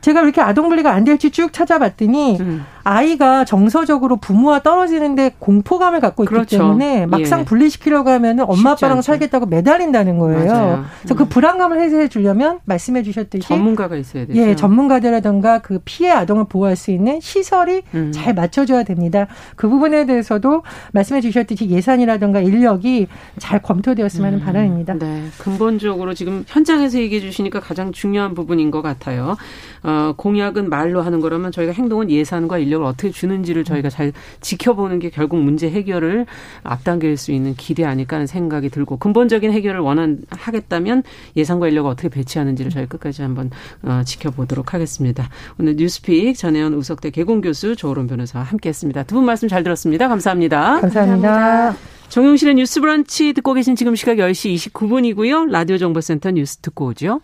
[0.00, 2.64] 제가 이렇게 아동분리가 안 될지 쭉 찾아봤더니 음.
[2.84, 6.58] 아이가 정서적으로 부모와 떨어지는데 공포감을 갖고 있기 그렇죠.
[6.58, 7.44] 때문에 막상 예.
[7.44, 10.46] 분리시키려고 하면 엄마 아빠랑 살겠다고 매달린다는 거예요.
[10.46, 10.84] 맞아요.
[11.00, 11.26] 그래서 그 음.
[11.26, 14.40] 그 불안감을 해소해 주려면 말씀해 주셨듯이 전문가가 있어야 되죠.
[14.40, 18.10] 예, 전문가들이라든가 그 피해 아동을 보호할 수 있는 시설이 음.
[18.12, 19.26] 잘 맞춰줘야 됩니다.
[19.56, 20.57] 그 부분에 대해서도
[20.92, 23.06] 말씀해 주셨듯이 예산이라든가 인력이
[23.38, 24.94] 잘 검토되었으면 하는 음, 바람입니다.
[24.94, 25.24] 네.
[25.38, 29.36] 근본적으로 지금 현장에서 얘기해 주시니까 가장 중요한 부분인 것 같아요.
[29.82, 35.10] 어, 공약은 말로 하는 거라면 저희가 행동은 예산과 인력을 어떻게 주는지를 저희가 잘 지켜보는 게
[35.10, 36.26] 결국 문제 해결을
[36.62, 41.02] 앞당길 수 있는 길이 아닐까 하는 생각이 들고 근본적인 해결을 원한 하겠다면
[41.36, 43.50] 예산과 인력을 어떻게 배치하는지를 저희 끝까지 한번
[43.82, 45.28] 어, 지켜보도록 하겠습니다.
[45.60, 49.02] 오늘 뉴스픽 전혜연 우석대 개공 교수 조론 변호사와 함께했습니다.
[49.04, 50.06] 두 분 말씀 잘 들었습니다.
[50.08, 50.47] 감사합니다.
[50.48, 50.80] 감사합니다.
[50.80, 51.76] 감사합니다.
[52.08, 55.50] 정용실의 뉴스 브런치 듣고 계신 지금 시각 10시 29분이고요.
[55.50, 57.20] 라디오 정보센터 뉴스 듣고 오죠.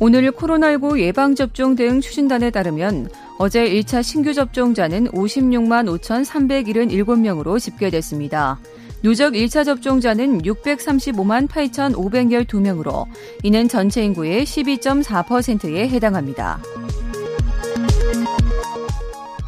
[0.00, 8.58] 오늘 코로나19 예방접종 등 추진단에 따르면 어제 1차 신규 접종자는 56만 5,377명으로 집계됐습니다.
[9.02, 13.06] 누적 1차 접종자는 635만 8,512명으로
[13.42, 16.60] 이는 전체 인구의 12.4%에 해당합니다.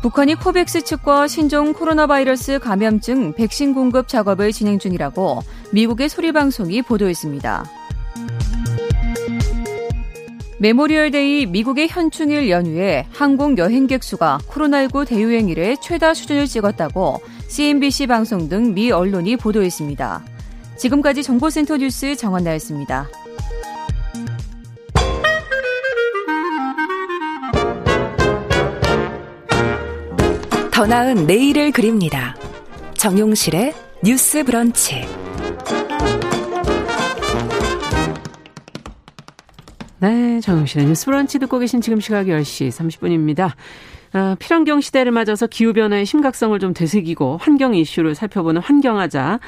[0.06, 5.40] 북한이 코백스 측과 신종 코로나 바이러스 감염증 백신 공급 작업을 진행 중이라고
[5.72, 7.64] 미국의 소리방송이 보도했습니다.
[10.60, 18.06] 메모리얼 데이 미국의 현충일 연휴에 항공 여행객 수가 코로나19 대유행 이래 최다 수준을 찍었다고 CNBC
[18.06, 20.24] 방송 등 미 언론이 보도했습니다.
[20.76, 23.08] 지금까지 정보센터 뉴스 정원나였습니다.
[30.76, 32.36] 더 나은 내일을 그립니다.
[32.98, 33.72] 정용실의
[34.04, 35.06] 뉴스 브런치.
[40.00, 43.52] 네, 정용실의 뉴스 브런치 듣고 계신 지금 시각 10시 30분입니다.
[44.12, 49.40] 아, 필환경 시대를 맞아서 기후변화의 심각성을 좀 되새기고 환경 이슈를 살펴보는 환경하자.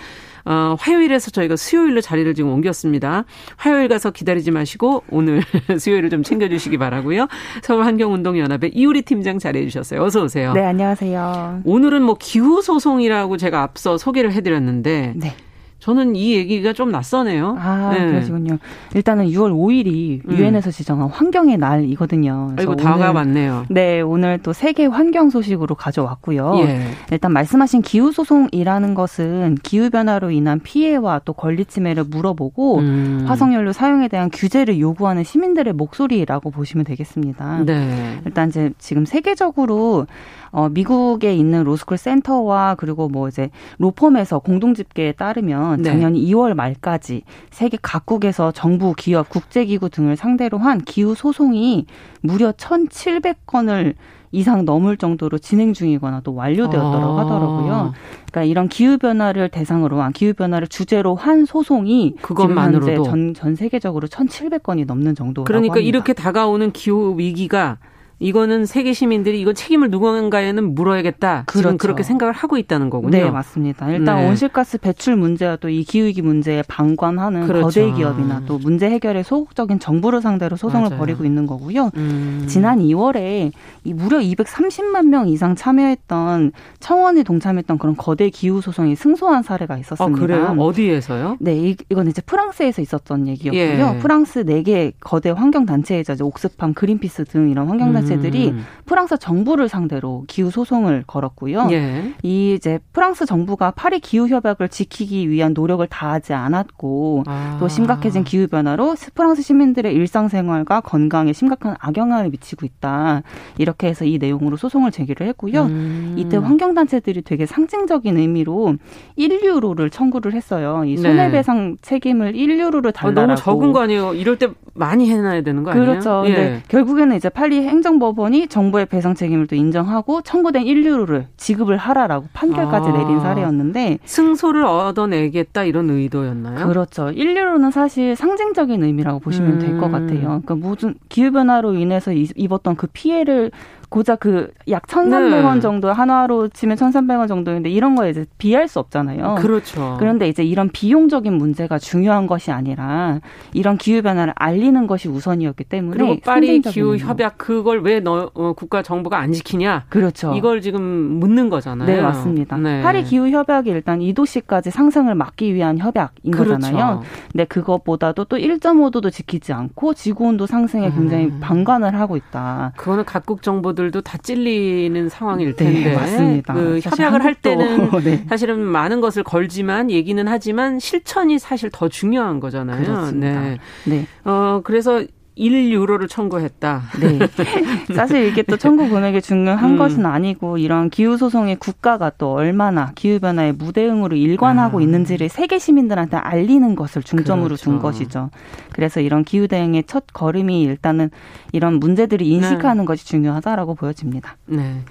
[0.48, 3.24] 어, 화요일에서 저희가 수요일로 자리를 지금 옮겼습니다.
[3.56, 5.42] 화요일 가서 기다리지 마시고 오늘
[5.78, 7.28] 수요일을 좀 챙겨주시기 바라고요.
[7.62, 10.02] 서울 환경운동연합의 이우리 팀장 자리해 주셨어요.
[10.02, 10.54] 어서 오세요.
[10.54, 11.60] 네, 안녕하세요.
[11.64, 15.36] 오늘은 뭐 기후 소송이라고 제가 앞서 소개를 해드렸는데 네.
[15.80, 17.56] 저는 이 얘기가 좀 낯서네요.
[17.58, 18.06] 아, 네.
[18.06, 18.58] 그러시군요.
[18.94, 20.36] 일단은 6월 5일이 음.
[20.36, 22.54] 유엔에서 지정한 환경의 날이거든요.
[22.60, 23.66] 이거 다가 맞네요.
[23.68, 26.54] 네, 오늘 또 세계 환경 소식으로 가져왔고요.
[26.58, 26.80] 예.
[27.12, 33.24] 일단 말씀하신 기후 소송이라는 것은 기후 변화로 인한 피해와 또 권리 침해를 물어보고 음.
[33.28, 37.62] 화석연료 사용에 대한 규제를 요구하는 시민들의 목소리라고 보시면 되겠습니다.
[37.64, 38.20] 네.
[38.26, 40.06] 일단 이제 지금 세계적으로
[40.50, 45.90] 어, 미국에 있는 로스쿨 센터와 그리고 뭐 이제 로펌에서 공동 집계에 따르면 네.
[45.90, 51.86] 작년 2월 말까지 세계 각국에서 정부, 기업, 국제기구 등을 상대로 한 기후 소송이
[52.20, 53.94] 무려 1,700건을
[54.30, 57.20] 이상 넘을 정도로 진행 중이거나 또 완료되었다고 아.
[57.20, 57.94] 하더라고요.
[58.30, 64.06] 그러니까 이런 기후 변화를 대상으로 한 기후 변화를 주제로 한 소송이 그것만으로도 전, 전 세계적으로
[64.08, 65.88] 1,700건이 넘는 정도라고 그러니까 합니다.
[65.88, 67.78] 이렇게 다가오는 기후 위기가
[68.20, 71.44] 이거는 세계 시민들이 이거 책임을 누군가에는 물어야겠다.
[71.46, 71.62] 그렇죠.
[71.68, 73.10] 지금 그렇게 생각을 하고 있다는 거군요.
[73.16, 73.88] 네, 맞습니다.
[73.90, 74.28] 일단 네.
[74.28, 77.66] 온실가스 배출 문제와 또 이 기후위기 문제에 방관하는 그렇죠.
[77.66, 80.98] 거대 기업이나 또 문제 해결에 소극적인 정부를 상대로 소송을 맞아요.
[80.98, 81.90] 벌이고 있는 거고요.
[81.96, 82.46] 음.
[82.48, 83.52] 지난 2월에
[83.84, 90.04] 이 무려 230만 명 이상 참여했던 청원이 동참했던 그런 거대 기후 소송이 승소한 사례가 있었습니다.
[90.04, 90.54] 아, 그래요?
[90.58, 91.36] 어디에서요?
[91.40, 93.94] 네, 이, 이건 이제 프랑스에서 있었던 얘기였고요.
[93.96, 93.98] 예.
[94.00, 98.64] 프랑스 4개 거대 환경 단체이자 옥스팜, 그린피스 등 이런 환경 단체 단체들이 음.
[98.86, 101.68] 프랑스 정부를 상대로 기후 소송을 걸었고요.
[101.70, 102.14] 예.
[102.22, 107.56] 이 이제 프랑스 정부가 파리 기후 협약을 지키기 위한 노력을 다하지 않았고 아.
[107.60, 113.22] 또 심각해진 기후 변화로 프랑스 시민들의 일상생활과 건강에 심각한 악영향을 미치고 있다.
[113.58, 115.64] 이렇게 해서 이 내용으로 소송을 제기를 했고요.
[115.64, 116.14] 음.
[116.16, 118.76] 이때 환경 단체들이 되게 상징적인 의미로
[119.18, 120.84] 1유로를 청구를 했어요.
[120.84, 121.76] 이 손해배상 네.
[121.82, 123.20] 책임을 1유로를 달라고.
[123.20, 124.14] 어, 너무 적은 거 아니에요?
[124.14, 125.86] 이럴 때 많이 해놔야 되는 거 아니에요?
[125.86, 126.22] 그렇죠.
[126.26, 126.62] 예.
[126.68, 132.88] 결국에는 이제 팔리 행정 행정법원이 정부의 배상 책임을 또 인정하고 청구된 1유로를 지급을 하라라고 판결까지
[132.88, 136.66] 아, 내린 사례였는데 승소를 얻어내겠다 이런 의도였나요?
[136.66, 137.06] 그렇죠.
[137.06, 139.58] 1유로는 사실 상징적인 의미라고 보시면 음.
[139.58, 140.20] 될것 같아요.
[140.20, 143.50] 그러니까 모든 기후 변화로 인해서 입었던 그 피해를
[143.88, 145.60] 고작 그약 1,300원 네.
[145.60, 149.36] 정도 한화로 치면 1,300원 정도인데 이런 거에 이제 비할 수 없잖아요.
[149.36, 149.96] 그렇죠.
[149.98, 153.20] 그런데 이제 이런 비용적인 문제가 중요한 것이 아니라
[153.54, 158.52] 이런 기후 변화를 알리는 것이 우선이었기 때문에 그리고 파리 기후 협약 그걸 왜 너, 어,
[158.52, 159.86] 국가 정부가 안 지키냐?
[159.88, 160.34] 그렇죠.
[160.34, 161.86] 이걸 지금 묻는 거잖아요.
[161.86, 162.56] 네, 맞습니다.
[162.58, 162.82] 네.
[162.82, 166.54] 파리 기후 협약이 일단 2도씨까지 상승을 막기 위한 협약인 그렇죠.
[166.54, 167.02] 거잖아요.
[167.32, 171.38] 근데 그것보다도 또 1.5도도 지키지 않고 지구 온도 상승에 굉장히 음.
[171.40, 172.72] 방관을 하고 있다.
[172.76, 176.54] 그거는 각국 정부 정부들도 다 찔리는 상황일 네, 텐데 네, 맞습니다.
[176.54, 178.24] 그 협약을 할 때는 네.
[178.28, 182.84] 사실은 많은 것을 걸지만 얘기는 하지만 실천이 사실 더 중요한 거잖아요.
[182.84, 183.40] 그렇습니다.
[183.40, 183.58] 네.
[183.86, 184.06] 네.
[184.24, 185.04] 어 그래서
[185.38, 186.82] 1유로를 청구했다.
[187.00, 187.18] 네.
[187.94, 189.78] 사실 이게 또 청구 금액이 중요한 음.
[189.78, 194.82] 것은 아니고 이런 기후 소송의 국가가 또 얼마나 기후 변화에 무대응으로 일관하고 아.
[194.82, 197.64] 있는지를 세계 시민들한테 알리는 것을 중점으로 그렇죠.
[197.64, 198.30] 둔 것이죠.
[198.72, 201.10] 그래서 이런 기후 대응의 첫 걸음이 일단은
[201.52, 202.86] 이런 문제들이 인식하는 네.
[202.86, 204.36] 것이 중요하다라고 보여집니다.
[204.46, 204.82] 네.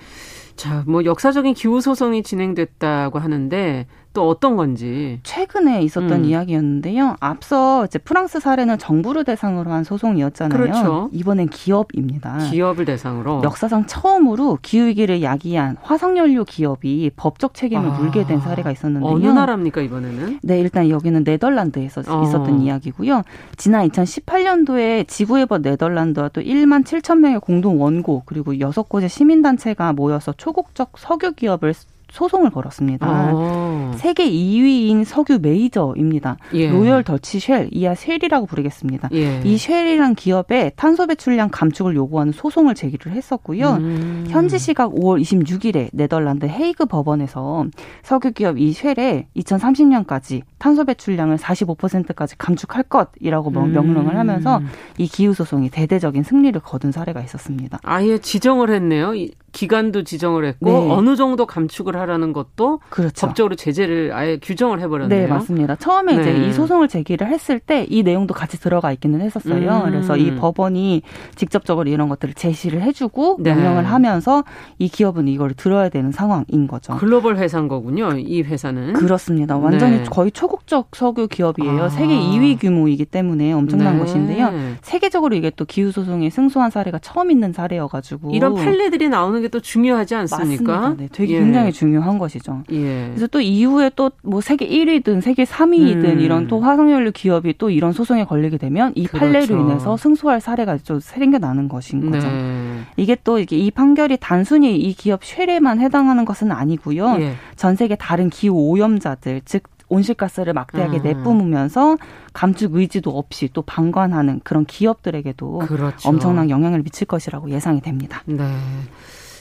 [0.55, 3.85] 자, 뭐 역사적인 기후 소송이 진행됐다고 하는데
[4.17, 6.25] 또 어떤 건지 최근에 있었던 음.
[6.25, 7.17] 이야기였는데요.
[7.19, 10.59] 앞서 이제 프랑스 사례는 정부를 대상으로 한 소송이었잖아요.
[10.59, 11.09] 그렇죠.
[11.13, 12.39] 이번엔 기업입니다.
[12.49, 17.93] 기업을 대상으로 역사상 처음으로 기후 위기를 야기한 화석연료 기업이 법적 책임을 아.
[17.99, 19.07] 물게 된 사례가 있었는데요.
[19.07, 20.39] 어느 나라입니까 이번에는?
[20.41, 22.23] 네, 일단 여기는 네덜란드에서 어.
[22.23, 23.21] 있었던 이야기고요.
[23.55, 29.93] 지난 2018년도에 지구에버 네덜란드와 또 1만 7천 명의 공동 원고 그리고 여섯 곳의 시민 단체가
[29.93, 31.75] 모여서 초국적 석유 기업을
[32.11, 33.05] 소송을 걸었습니다.
[33.07, 33.91] 아.
[33.97, 36.37] 세계 2위인 석유 메이저입니다.
[36.53, 36.69] 예.
[36.69, 39.09] 로열 더치 쉘, 이하 쉘이라고 부르겠습니다.
[39.13, 39.41] 예.
[39.43, 43.73] 이 쉘이란 기업에 탄소 배출량 감축을 요구하는 소송을 제기를 했었고요.
[43.73, 44.25] 음.
[44.29, 47.65] 현지 시각 5월 26일에 네덜란드 헤이그 법원에서
[48.03, 53.73] 석유 기업 이 쉘에 2030년까지 탄소 배출량을 45%까지 감축할 것이라고 음.
[53.73, 54.61] 명령을 하면서
[54.97, 57.79] 이 기후 소송이 대대적인 승리를 거둔 사례가 있었습니다.
[57.83, 59.13] 아예 지정을 했네요.
[59.53, 60.91] 기간도 지정을 했고 네.
[60.91, 63.25] 어느 정도 감축을 하라는 것도 그렇죠.
[63.25, 65.21] 법적으로 제재를 아예 규정을 해버렸네요.
[65.21, 65.75] 네, 맞습니다.
[65.77, 66.21] 처음에 네.
[66.21, 69.83] 이제 이 소송을 제기를 했을 때 이 내용도 같이 들어가 있기는 했었어요.
[69.85, 69.91] 음.
[69.91, 71.01] 그래서 이 법원이
[71.35, 73.53] 직접적으로 이런 것들을 제시를 해주고 네.
[73.53, 74.43] 명령을 하면서
[74.77, 76.95] 이 기업은 이걸 들어야 되는 상황인 거죠.
[76.97, 78.11] 글로벌 회사인 거군요.
[78.17, 79.57] 이 회사는 그렇습니다.
[79.57, 80.03] 완전히 네.
[80.03, 81.83] 거의 초 국적 석유 기업이에요.
[81.83, 81.89] 아.
[81.89, 83.99] 세계 2위 규모이기 때문에 엄청난 네.
[83.99, 84.51] 것인데요.
[84.81, 89.59] 세계적으로 이게 또 기후 소송에 승소한 사례가 처음 있는 사례여가지고 이런 판례들이 나오는 게 게또
[89.61, 90.79] 중요하지 않습니까?
[90.79, 91.01] 맞습니다.
[91.01, 91.39] 네, 되게 예.
[91.39, 92.63] 굉장히 중요한 것이죠.
[92.71, 93.07] 예.
[93.09, 96.19] 그래서 또 이후에 또 뭐 세계 1위든 세계 3위든 음.
[96.19, 99.25] 이런 또 화석연료 기업이 또 이런 소송에 걸리게 되면 이 그렇죠.
[99.25, 102.27] 판례로 인해서 승소할 사례가 좀 생겨나는 것인 거죠.
[102.27, 102.81] 네.
[102.97, 107.17] 이게 또 이게 이 판결이 단순히 이 기업 쇠례만 해당하는 것은 아니고요.
[107.19, 107.33] 예.
[107.55, 111.03] 전 세계 다른 기후 오염자들 즉 온실가스를 막대하게 음.
[111.03, 111.97] 내뿜으면서
[112.33, 116.09] 감축 의지도 없이 또 방관하는 그런 기업들에게도 그렇죠.
[116.09, 118.21] 엄청난 영향을 미칠 것이라고 예상이 됩니다.
[118.25, 118.43] 네.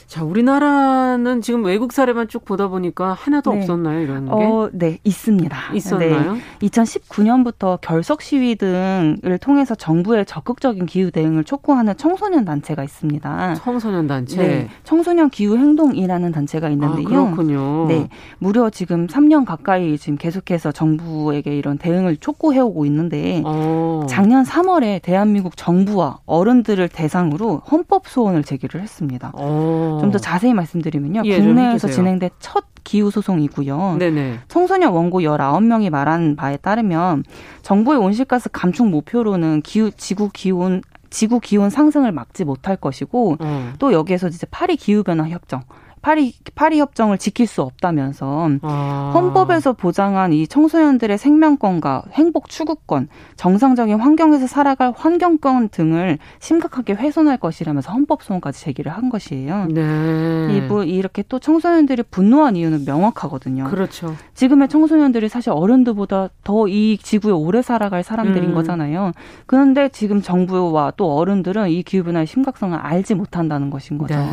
[0.07, 3.59] 자, 우리나라는 지금 외국 사례만 쭉 보다 보니까 하나도 네.
[3.59, 4.31] 없었나요, 이런 게?
[4.31, 5.73] 어, 네, 있습니다.
[5.73, 6.35] 있었나요?
[6.35, 6.41] 네.
[6.61, 13.55] 2019년부터 결석 시위 등을 통해서 정부의 적극적인 기후 대응을 촉구하는 청소년 단체가 있습니다.
[13.55, 14.37] 청소년 단체?
[14.37, 14.69] 네.
[14.85, 17.05] 청소년 기후 행동이라는 단체가 있는데요.
[17.05, 17.87] 아, 그렇군요.
[17.89, 18.07] 네.
[18.39, 24.05] 무려 지금 3년 가까이 지금 계속해서 정부에게 이런 대응을 촉구해 오고 있는데 어.
[24.07, 29.33] 작년 3월에 대한민국 정부와 어른들을 대상으로 헌법 소원을 제기를 했습니다.
[29.35, 29.96] 어.
[29.99, 31.23] 좀더 자세히 말씀드리면요.
[31.25, 33.97] 예, 국내에서 진행된 첫 기후 소송이고요.
[33.99, 34.39] 네네.
[34.47, 37.23] 청소년 원고 19명이 말한 바에 따르면
[37.61, 43.73] 정부의 온실가스 감축 목표로는 기후 지구 기온 지구 기온 상승을 막지 못할 것이고 음.
[43.79, 45.63] 또 여기에서 이제 파리 기후 변화 협정
[46.01, 49.11] 파리 파리 협정을 지킬 수 없다면서 아.
[49.13, 57.91] 헌법에서 보장한 이 청소년들의 생명권과 행복 추구권, 정상적인 환경에서 살아갈 환경권 등을 심각하게 훼손할 것이라면서
[57.91, 59.65] 헌법 소원까지 제기를 한 것이에요.
[59.69, 60.65] 네.
[60.67, 63.65] 이뭐 이렇게 또 청소년들이 분노한 이유는 명확하거든요.
[63.65, 64.15] 그렇죠.
[64.35, 68.55] 지금의 청소년들이 사실 어른들보다 더 이 지구에 오래 살아갈 사람들인 음.
[68.55, 69.11] 거잖아요.
[69.45, 74.15] 그런데 지금 정부와 또 어른들은 이 기후 변화의 심각성을 알지 못한다는 것인 거죠.
[74.15, 74.27] 네.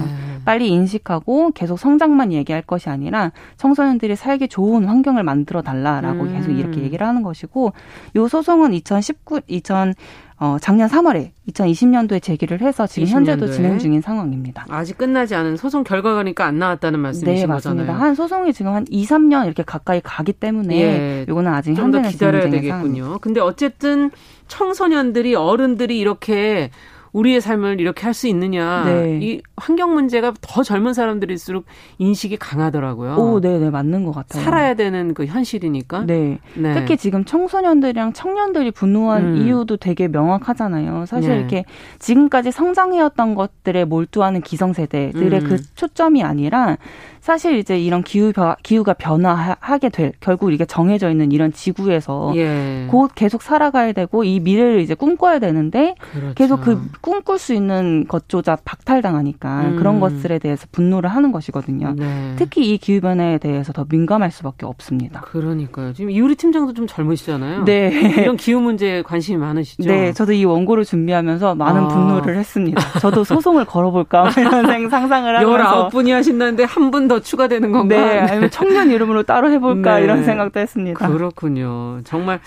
[0.44, 6.32] 빨리 인식하고 계속 성장만 얘기할 것이 아니라 청소년들이 살기 좋은 환경을 만들어 달라라고 음.
[6.34, 7.72] 계속 이렇게 얘기를 하는 것이고
[8.16, 9.94] 요 소송은 2019 2000
[10.40, 13.12] 어, 작년 3월에 2020년도에 제기를 해서 지금 20년도에.
[13.14, 14.66] 현재도 진행 중인 상황입니다.
[14.68, 17.82] 아직 끝나지 않은 소송 결과가니까 안 나왔다는 말씀이신 네, 맞습니다.
[17.84, 18.04] 거잖아요.
[18.04, 22.02] 한 소송이 지금 한 2, 3년 이렇게 가까이 가기 때문에 예, 요거는 아직 좀 더
[22.02, 22.68] 기다려야 되겠군요.
[22.68, 23.18] 상황입니다.
[23.18, 24.10] 근데 어쨌든
[24.48, 26.70] 청소년들이 어른들이 이렇게
[27.14, 28.84] 우리의 삶을 이렇게 할 수 있느냐.
[28.84, 29.18] 네.
[29.20, 31.64] 이 환경 문제가 더 젊은 사람들일수록
[31.98, 33.16] 인식이 강하더라고요.
[33.16, 34.44] 오, 네, 네, 맞는 것 같아요.
[34.44, 36.04] 살아야 되는 그 현실이니까.
[36.06, 36.38] 네.
[36.54, 36.74] 네.
[36.74, 39.36] 특히 지금 청소년들이랑 청년들이 분노한 음.
[39.38, 41.06] 이유도 되게 명확하잖아요.
[41.06, 41.38] 사실 네.
[41.38, 41.64] 이렇게
[41.98, 45.48] 지금까지 성장해왔던 것들에 몰두하는 기성세대들의 음.
[45.48, 46.76] 그 초점이 아니라
[47.24, 52.86] 사실 이제 이런 기후 기후가 변화하게 될 결국 이게 정해져 있는 이런 지구에서 예.
[52.90, 56.34] 곧 계속 살아가야 되고 이 미래를 이제 꿈꿔야 되는데 그렇죠.
[56.34, 59.76] 계속 그 꿈꿀 수 있는 것조차 박탈당하니까 음.
[59.76, 61.94] 그런 것들에 대해서 분노를 하는 것이거든요.
[61.96, 62.34] 네.
[62.36, 65.22] 특히 이 기후 변화에 대해서 더 민감할 수밖에 없습니다.
[65.22, 65.94] 그러니까요.
[65.94, 67.64] 지금 이우리 팀장도 좀 젊으시잖아요.
[67.64, 67.88] 네.
[68.20, 69.88] 이런 기후 문제에 관심이 많으시죠.
[69.88, 71.88] 네, 저도 이 원고를 준비하면서 많은 아.
[71.88, 72.82] 분노를 했습니다.
[73.00, 77.96] 저도 소송을 걸어볼까 이런 상상을 하면서 19분이 하신다는데 한분더 추가되는 건가?
[77.96, 80.04] 네, 아니면 청년 이름으로 따로 해볼까 네.
[80.04, 81.08] 이런 생각도 했습니다.
[81.08, 82.00] 그렇군요.
[82.04, 82.40] 정말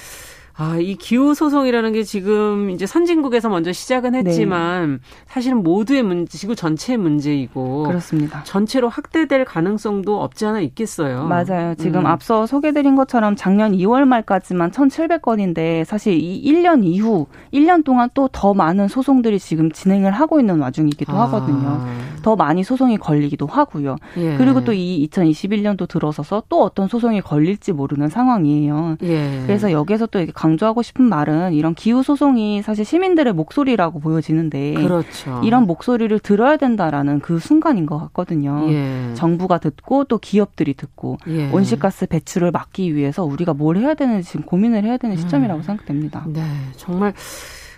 [0.58, 4.20] 아, 이 기후 소송이라는 게 지금 이제 선진국에서 먼저 시작은 네.
[4.20, 4.98] 했지만 네.
[5.28, 8.43] 사실은 모두의 문제, 지구 전체의 문제이고 그렇습니다.
[8.43, 11.26] 전체로 확대될 가능성도 없지 않아 있겠어요.
[11.26, 11.76] 맞아요.
[11.76, 12.06] 지금 음.
[12.08, 18.54] 앞서 소개드린 것처럼 작년 2월 말까지만 1,700건인데 사실 이 1년 이후 1년 동안 또 더
[18.54, 21.24] 많은 소송들이 지금 진행을 하고 있는 와중이기도 아.
[21.24, 21.82] 하거든요.
[22.22, 23.96] 더 많이 소송이 걸리기도 하고요.
[24.17, 24.38] 예.
[24.38, 28.98] 그리고 또 이 2021년도 들어서서 또 어떤 소송이 걸릴지 모르는 상황이에요.
[29.04, 29.43] 예.
[29.46, 35.41] 그래서 여기서 또 이게 강조하고 싶은 말은 이런 기후 소송이 사실 시민들의 목소리라고 보여지는데 그렇죠.
[35.43, 38.65] 이런 목소리를 들어야 된다라는 그 순간인 것 같거든요.
[38.69, 39.13] 예.
[39.13, 41.51] 정부가 듣고 또 기업들이 듣고 예.
[41.51, 45.63] 온실가스 배출을 막기 위해서 우리가 뭘 해야 되는지 지금 고민을 해야 되는 시점이라고 음.
[45.63, 46.25] 생각됩니다.
[46.27, 46.41] 네,
[46.77, 47.13] 정말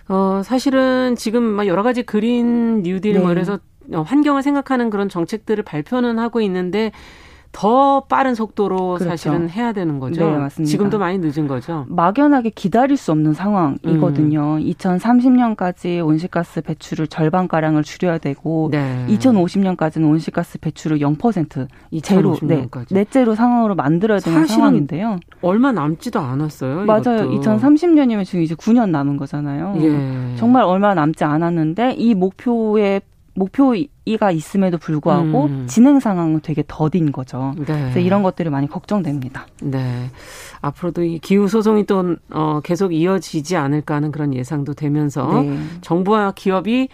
[0.08, 3.24] 어 사실은 지금 막 여러 가지 그린 뉴딜 뭐 네.
[3.24, 3.58] 뭐 이래서
[3.92, 6.92] 환경을 생각하는 그런 정책들을 발표는 하고 있는데
[7.52, 9.04] 더 빠른 속도로 그렇죠.
[9.04, 10.24] 사실은 해야 되는 거죠.
[10.24, 10.70] 네, 맞습니다.
[10.70, 11.84] 지금도 많이 늦은 거죠.
[11.88, 14.58] 막연하게 기다릴 수 없는 상황이거든요.
[14.58, 14.64] 음.
[14.64, 19.04] 2030년까지 온실가스 배출을 절반 가량을 줄여야 되고 네.
[19.08, 25.18] 2050년까지는 온실가스 배출을 0%, 이 제로, 네, 넷제로 상황으로 만들어야 되는 상황인데요.
[25.42, 26.84] 얼마 남지도 않았어요.
[26.84, 27.32] 맞아요.
[27.32, 27.40] 이것도.
[27.40, 29.74] 2030년이면 지금 이제 9년 남은 거잖아요.
[29.78, 30.36] 예.
[30.36, 33.00] 정말 얼마 남지 않았는데 이 목표에
[33.34, 35.66] 목표가 있음에도 불구하고 음.
[35.68, 37.54] 진행 상황은 되게 더딘 거죠.
[37.56, 37.64] 네.
[37.64, 39.46] 그래서 이런 것들이 많이 걱정됩니다.
[39.62, 40.10] 네.
[40.60, 45.58] 앞으로도 이 기후 소송이 또 어, 계속 이어지지 않을까 하는 그런 예상도 되면서 네.
[45.80, 46.88] 정부와 기업이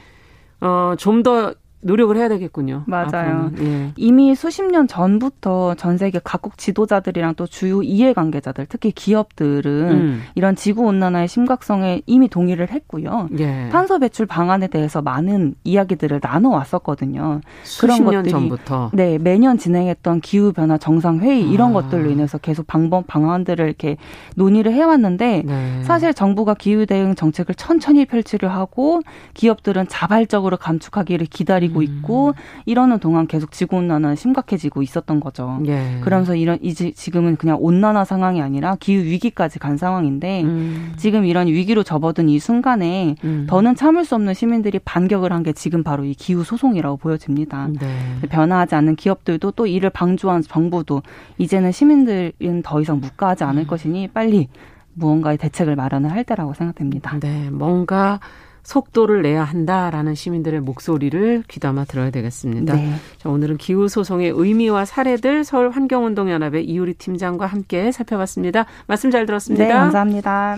[0.60, 2.82] 어, 좀 더 노력을 해야 되겠군요.
[2.86, 3.50] 맞아요.
[3.60, 3.92] 예.
[3.96, 10.22] 이미 수십 년 전부터 전 세계 각국 지도자들이랑 또 주요 이해관계자들, 특히 기업들은 음.
[10.34, 13.28] 이런 지구 온난화의 심각성에 이미 동의를 했고요.
[13.38, 13.68] 예.
[13.70, 17.40] 탄소 배출 방안에 대해서 많은 이야기들을 나눠 왔었거든요.
[17.80, 18.90] 그런 것들이 전부터.
[18.92, 21.74] 네 매년 진행했던 기후 변화 정상 회의 이런 아.
[21.74, 23.96] 것들로 인해서 계속 방법 방안들을 이렇게
[24.34, 25.82] 논의를 해왔는데 네.
[25.84, 29.02] 사실 정부가 기후 대응 정책을 천천히 펼치려 하고
[29.34, 32.32] 기업들은 자발적으로 감축하기를 기다리 고 되고 있고 음.
[32.64, 35.60] 이러는 동안 계속 지구 온난화는 심각해지고 있었던 거죠.
[35.66, 36.00] 예.
[36.02, 40.92] 그러면서 이런 이제 지금은 그냥 온난화 상황이 아니라 기후 위기까지 간 상황인데 음.
[40.96, 43.46] 지금 이런 위기로 접어든 이 순간에 음.
[43.48, 47.68] 더는 참을 수 없는 시민들이 반격을 한 게 지금 바로 이 기후 소송이라고 보여집니다.
[47.78, 48.28] 네.
[48.30, 51.02] 변화하지 않는 기업들도 또 이를 방조한 정부도
[51.38, 53.66] 이제는 시민들은 더 이상 묵과하지 않을 음.
[53.68, 54.48] 것이니 빨리
[54.94, 57.18] 무언가의 대책을 마련을 할 때라고 생각됩니다.
[57.20, 58.18] 네, 뭔가
[58.66, 62.74] 속도를 내야 한다라는 시민들의 목소리를 귀담아 들어야 되겠습니다.
[62.74, 62.94] 네.
[63.18, 68.66] 자, 오늘은 기후 소송의 의미와 사례들 서울 환경운동연합의 이효리 팀장과 함께 살펴봤습니다.
[68.88, 69.64] 말씀 잘 들었습니다.
[69.64, 70.56] 네, 감사합니다.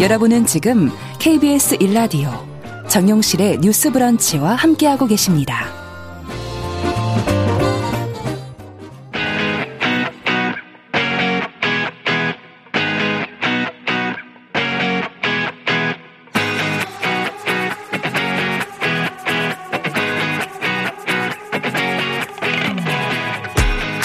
[0.00, 0.88] 여러분은 지금
[1.20, 2.30] KBS 일라디오
[2.88, 5.79] 정용실의 뉴스 브런치와 함께하고 계십니다.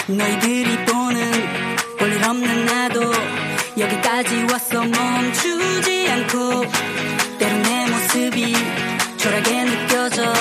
[0.07, 1.31] 너희들이 보는
[1.97, 3.01] 볼일 없는 나도
[3.77, 6.63] 여기까지 와서 멈추지 않고
[7.39, 8.53] 때론 내 모습이
[9.17, 10.31] 초라하게 느껴져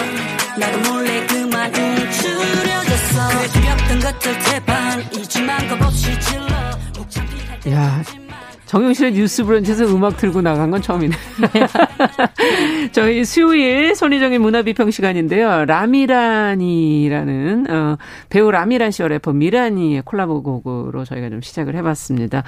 [0.59, 6.47] 나도 몰래 그만 움츠려졌어 그래 두던 것들 태반이지만 겁없이 질러
[6.99, 8.24] 목참 피할 때
[8.75, 11.15] 정용실의 뉴스 브런치에서 음악 들고 나간 건 처음이네.
[12.91, 15.65] 저희 수요일 손희정의 문화비평 시간인데요.
[15.67, 17.97] 라미란이라는 어,
[18.31, 22.43] 배우 라미란 씨와 래퍼 미란이의 콜라보 곡으로 저희가 좀 시작을 해봤습니다.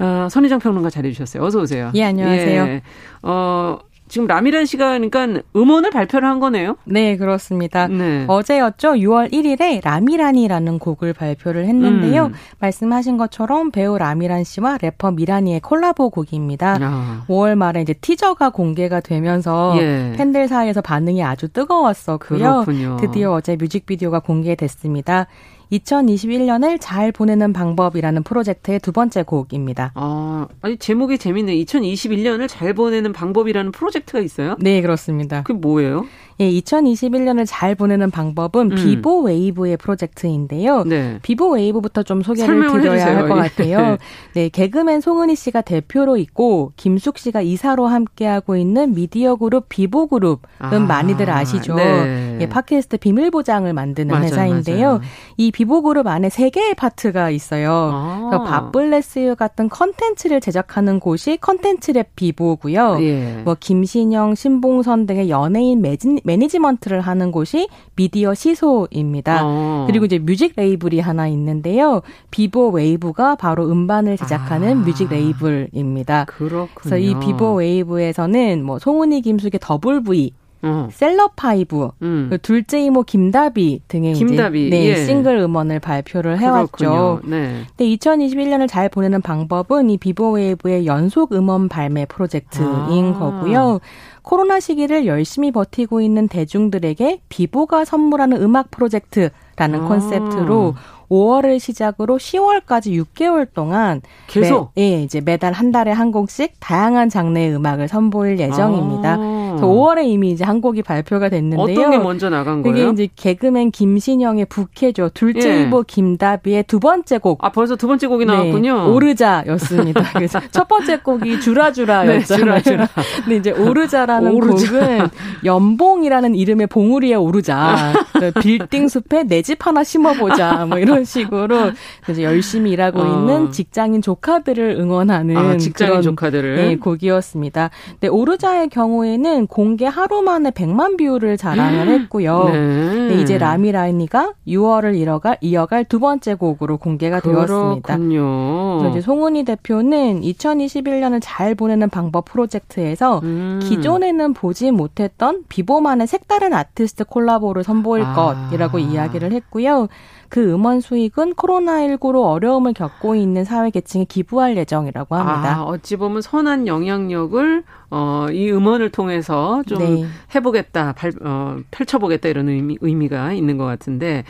[0.00, 1.42] 어, 손희정 평론가 잘해주셨어요.
[1.42, 1.92] 어서 오세요.
[1.94, 2.66] 예, 안녕하세요.
[2.66, 2.82] 예,
[3.22, 6.76] 어, 지금 라미란 씨가 그러니까 음원을 발표를 한 거네요?
[6.84, 7.88] 네, 그렇습니다.
[7.88, 8.24] 네.
[8.28, 8.92] 어제였죠.
[8.92, 12.26] 6월 1일에 라미란이라는 곡을 발표를 했는데요.
[12.26, 12.32] 음.
[12.58, 16.78] 말씀하신 것처럼 배우 라미란 씨와 래퍼 미란이의 콜라보 곡입니다.
[16.80, 17.24] 아.
[17.28, 20.12] 5월 말에 이제 티저가 공개가 되면서 예.
[20.16, 22.38] 팬들 사이에서 반응이 아주 뜨거웠었고요.
[22.38, 22.96] 그렇군요.
[23.00, 25.26] 드디어 어제 뮤직비디오가 공개됐습니다.
[25.72, 29.92] 2021년을 잘 보내는 방법이라는 프로젝트의 두 번째 곡입니다.
[29.94, 31.54] 아, 아니 제목이 재밌네.
[31.56, 34.56] 2021년을 잘 보내는 방법이라는 프로젝트가 있어요?
[34.60, 35.42] 네, 그렇습니다.
[35.42, 36.06] 그게 뭐예요?
[36.40, 38.74] 예, 2021년을 잘 보내는 방법은 음.
[38.74, 40.84] 비보 웨이브의 프로젝트인데요.
[40.84, 41.18] 네.
[41.22, 43.96] 비보 웨이브부터 좀 소개를 드려야 할 것 같아요.
[44.34, 50.38] 네, 개그맨 송은이 씨가 대표로 있고 김숙 씨가 이사로 함께하고 있는 미디어 그룹 비보 그룹은
[50.58, 51.74] 아, 많이들 아시죠.
[51.76, 52.38] 네.
[52.40, 54.86] 예, 팟캐스트 비밀 보장을 만드는 맞아요, 회사인데요.
[54.86, 55.00] 맞아요.
[55.36, 57.70] 이 비보 그룹 안에 세 개의 파트가 있어요.
[57.92, 58.44] 아.
[58.44, 62.98] 밥블레스유 같은 컨텐츠를 제작하는 곳이 컨텐츠랩 비보고요.
[63.00, 63.42] 예.
[63.44, 69.40] 뭐 김신영, 신봉선 등의 연예인 매진 매니지먼트를 하는 곳이 미디어 시소입니다.
[69.44, 69.84] 어.
[69.86, 72.02] 그리고 이제 뮤직 레이블이 하나 있는데요.
[72.30, 74.84] 비보 웨이브가 바로 음반을 제작하는 아.
[74.84, 76.24] 뮤직 레이블입니다.
[76.24, 76.68] 그렇군요.
[76.74, 80.32] 그래서 이 비보 웨이브에서는 뭐 송은이 김숙의 더블 V
[80.64, 80.88] 어.
[80.90, 82.26] 셀럽파이브, 음.
[82.30, 84.68] 그 둘째 이모 김다비 등의 김다비.
[84.68, 85.04] 이제 네, 예.
[85.04, 87.20] 싱글 음원을 발표를 해왔죠.
[87.24, 87.64] 네.
[87.76, 93.18] 근데 2021년을 잘 보내는 방법은 이 비보웨이브의 연속 음원 발매 프로젝트인 아.
[93.18, 93.80] 거고요.
[94.22, 99.88] 코로나 시기를 열심히 버티고 있는 대중들에게 비보가 선물하는 음악 프로젝트라는 아.
[99.88, 100.74] 컨셉트로
[101.10, 107.08] 5월을 시작으로 10월까지 6개월 동안 계속 매, 예, 이제 매달 한 달에 한 곡씩 다양한
[107.10, 109.16] 장르의 음악을 선보일 예정입니다.
[109.18, 109.43] 아.
[109.60, 111.60] 5월에 이미 이제 한 곡이 발표가 됐는데요.
[111.78, 112.74] 어떤 게 먼저 나간 거예요?
[112.88, 115.10] 그게 이제 개그맨 김신영의 부캐죠.
[115.14, 115.64] 둘째 예.
[115.64, 117.44] 이모 김다비의 두 번째 곡.
[117.44, 118.74] 아 벌써 두 번째 곡이 나왔군요.
[118.86, 120.02] 네, 오르자였습니다.
[120.14, 122.54] 그래서 첫 번째 곡이 주라주라였잖아요.
[122.54, 122.88] 네, 주라주라.
[123.24, 124.70] 근데 이제 오르자라는 오르자.
[124.72, 125.08] 곡은
[125.44, 127.92] 연봉이라는 이름의 봉우리에 오르자.
[128.12, 130.64] 그 빌딩 숲에 내 집 하나 심어보자.
[130.66, 131.72] 뭐 이런 식으로
[132.08, 133.06] 이제 열심히 일하고 어.
[133.06, 137.68] 있는 직장인 조카들을 응원하는 아, 직장인 그런 조카들을 네, 곡이었습니다.
[137.90, 142.44] 근데 오르자의 경우에는 공개 하루 만에 100만 뷰를 자랑을 했고요.
[142.44, 143.08] 네.
[143.08, 147.96] 네, 이제 라미란이가 6월을 이어갈, 이어갈 두 번째 곡으로 공개가 되었습니다.
[147.96, 148.88] 그렇군요.
[148.90, 153.60] 이제 송은이 대표는 2021년을 잘 보내는 방법 프로젝트에서 음.
[153.62, 158.14] 기존에는 보지 못했던 비보만의 색다른 아티스트 콜라보를 선보일 아.
[158.14, 159.88] 것이라고 이야기를 했고요.
[160.34, 165.58] 그 음원 수익은 코로나19로 어려움을 겪고 있는 사회 계층에 기부할 예정이라고 합니다.
[165.58, 170.06] 아, 어찌 보면 선한 영향력을 어, 이 음원을 통해서 좀 네.
[170.34, 174.24] 해보겠다, 발, 어, 펼쳐보겠다 이런 의미, 의미가 있는 것 같은데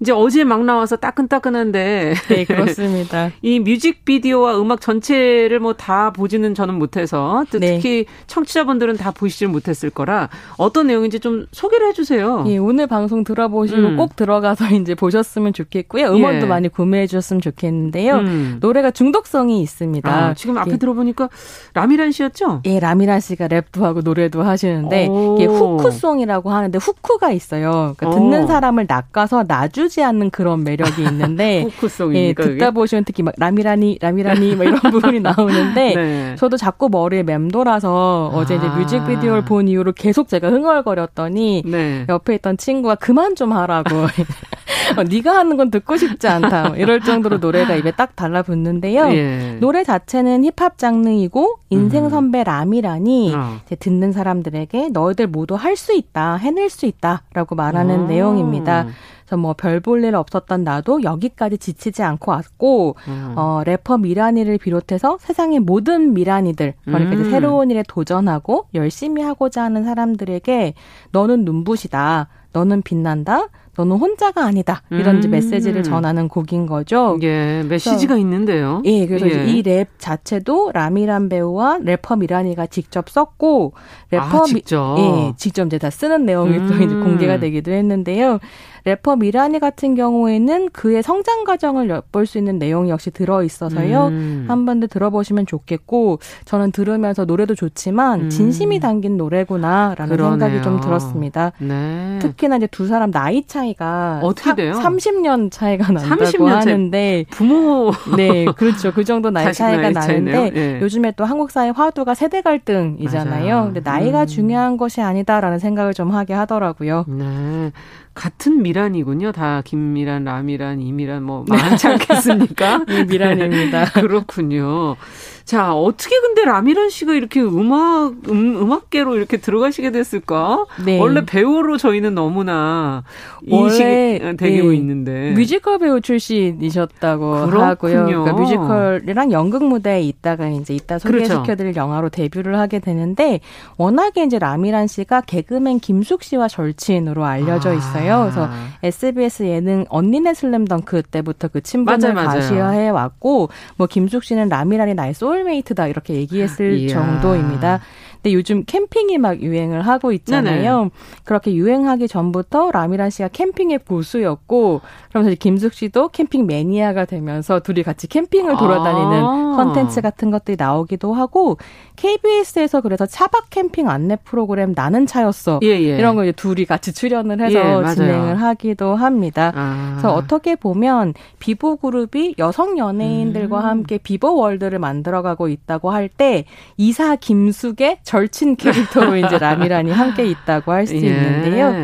[0.00, 2.14] 이제 어제 막 나와서 따끈따끈한데.
[2.28, 3.30] 네, 그렇습니다.
[3.42, 7.76] 이 뮤직비디오와 음악 전체를 뭐 다 보지는 저는 못해서 네.
[7.76, 12.44] 특히 청취자분들은 다 보시질 못했을 거라 어떤 내용인지 좀 소개를 해주세요.
[12.48, 13.96] 예, 오늘 방송 들어보시고 음.
[13.96, 16.06] 꼭 들어가서 이제 보셨으면 좋겠고요.
[16.06, 16.48] 음원도 예.
[16.48, 18.16] 많이 구매해 주셨으면 좋겠는데요.
[18.16, 18.56] 음.
[18.60, 20.10] 노래가 중독성이 있습니다.
[20.10, 20.76] 아, 지금 앞에 예.
[20.76, 21.28] 들어보니까
[21.74, 22.62] 라미란 씨였죠?
[22.64, 27.94] 예, 라미란 씨가 랩도 하고 노래도 하시는데 이게 후크송이라고 하는데 후크가 있어요.
[27.96, 31.66] 그러니까 듣는 사람을 낚아서 나주 띄우지 않는 그런 매력이 있는데
[32.14, 36.34] 예, 듣다 보시면 특히 막 라미라니 라미라니 막 이런 부분이 나오는데 네.
[36.36, 38.36] 저도 자꾸 머리에 맴돌아서 아.
[38.36, 38.76] 어제 이제 아.
[38.76, 42.04] 뮤직비디오를 본 이후로 계속 제가 흥얼거렸더니 네.
[42.08, 44.06] 옆에 있던 친구가 그만 좀 하라고
[44.96, 49.08] 어, 네가 하는 건 듣고 싶지 않다 뭐 이럴 정도로 노래가 입에 딱 달라붙는데요.
[49.12, 49.56] 예.
[49.60, 52.10] 노래 자체는 힙합 장르이고 인생 음.
[52.10, 53.60] 선배 라미라니 어.
[53.78, 58.06] 듣는 사람들에게 너희들 모두 할 수 있다 해낼 수 있다라고 말하는 어.
[58.06, 58.86] 내용입니다.
[59.26, 63.34] 그래서 뭐 별 볼 일 없었던 나도 여기까지 지치지 않고 왔고 음.
[63.36, 67.30] 어 래퍼 미란이를 비롯해서 세상의 모든 미란이들 그러니까 음.
[67.30, 70.74] 새로운 일에 도전하고 열심히 하고자 하는 사람들에게
[71.12, 72.28] 너는 눈부시다.
[72.52, 73.48] 너는 빛난다.
[73.76, 74.82] 너는 혼자가 아니다.
[74.90, 75.30] 이런 음.
[75.30, 77.18] 메시지를 전하는 곡인 거죠.
[77.22, 78.82] 예, 메시지가 그래서, 있는데요.
[78.84, 79.46] 예, 그래서 예.
[79.46, 83.74] 이랩 자체도 라미란 배우와 래퍼 미란이가 직접 썼고
[84.10, 84.94] 래퍼 아, 직접.
[84.96, 86.68] 미, 예, 직접 이제 다 쓰는 내용이 음.
[86.68, 88.38] 또 이제 공개가 되기도 했는데요.
[88.84, 94.06] 래퍼 미라니 같은 경우에는 그의 성장 과정을 엿볼 수 있는 내용이 역시 들어 있어서요.
[94.06, 94.44] 음.
[94.48, 98.30] 한번 더 들어보시면 좋겠고 저는 들으면서 노래도 좋지만 음.
[98.30, 100.38] 진심이 담긴 노래구나라는 그러네요.
[100.38, 101.50] 생각이 좀 들었습니다.
[101.58, 102.20] 네.
[102.20, 104.72] 특히나 이제 두 사람 나이 차이 가 어떻게 돼요?
[104.72, 110.80] 30년 차이가 난다고 30년 하는데 부모 네 그렇죠 그 정도 나이 차이가 나는데 네.
[110.80, 113.54] 요즘에 또 한국 사회 화두가 세대 갈등이잖아요.
[113.54, 113.64] 맞아요.
[113.66, 114.26] 근데 나이가 음.
[114.26, 117.04] 중요한 것이 아니다라는 생각을 좀 하게 하더라고요.
[117.08, 117.72] 네.
[118.16, 119.30] 같은 미란이군요.
[119.30, 122.84] 다 김미란, 라미란, 이미란 뭐 많지 않겠습니까?
[122.88, 123.92] 네, 미란입니다.
[124.00, 124.96] 그렇군요.
[125.44, 130.64] 자, 어떻게 근데 라미란 씨가 이렇게 음악, 음, 음악계로 이렇게 들어가시게 됐을까?
[130.84, 130.98] 네.
[130.98, 133.04] 원래 배우로 저희는 너무나
[133.44, 134.74] 인식이 되고 네.
[134.74, 135.32] 있는데.
[135.36, 137.64] 뮤지컬 배우 출신이셨다고 그렇군요.
[137.64, 138.24] 하고요.
[138.24, 141.80] 그러니까 뮤지컬이랑 연극 무대에 있다가 이제 이따 소개시켜드릴 그렇죠.
[141.80, 143.38] 영화로 데뷔를 하게 되는데
[143.76, 147.74] 워낙에 이제 라미란 씨가 개그맨 김숙 씨와 절친으로 알려져 아.
[147.74, 148.05] 있어요.
[148.06, 148.48] 그래서
[148.82, 155.36] SBS 예능 언니네 슬램덩크 때부터 그 친분을 가시화해 왔고 뭐 김숙 씨는 라미란이 나의 솔
[155.36, 156.88] 소울메이트다 이렇게 얘기했을 이야.
[156.88, 157.80] 정도입니다.
[158.26, 160.78] 근데 요즘 캠핑이 막 유행을 하고 있잖아요.
[160.78, 160.90] 네네.
[161.22, 168.08] 그렇게 유행하기 전부터 라미란 씨가 캠핑의 고수였고 그러면서 김숙 씨도 캠핑 매니아가 되면서 둘이 같이
[168.08, 169.52] 캠핑을 돌아다니는 아.
[169.56, 171.56] 컨텐츠 같은 것들이 나오기도 하고
[171.94, 175.60] KBS에서 그래서 차박 캠핑 안내 프로그램 나는 차였어.
[175.62, 175.96] 예, 예.
[175.96, 179.52] 이런 거 이제 둘이 같이 출연을 해서 예, 진행을 하기도 합니다.
[179.54, 179.90] 아.
[179.92, 183.64] 그래서 어떻게 보면 비보 그룹이 여성 연예인들과 음.
[183.64, 186.44] 함께 비보 월드를 만들어가고 있다고 할 때
[186.78, 191.00] 이사 김숙의 절친 캐릭터로 이제 라미란이 함께 있다고 할수 예.
[191.00, 191.74] 있는데요.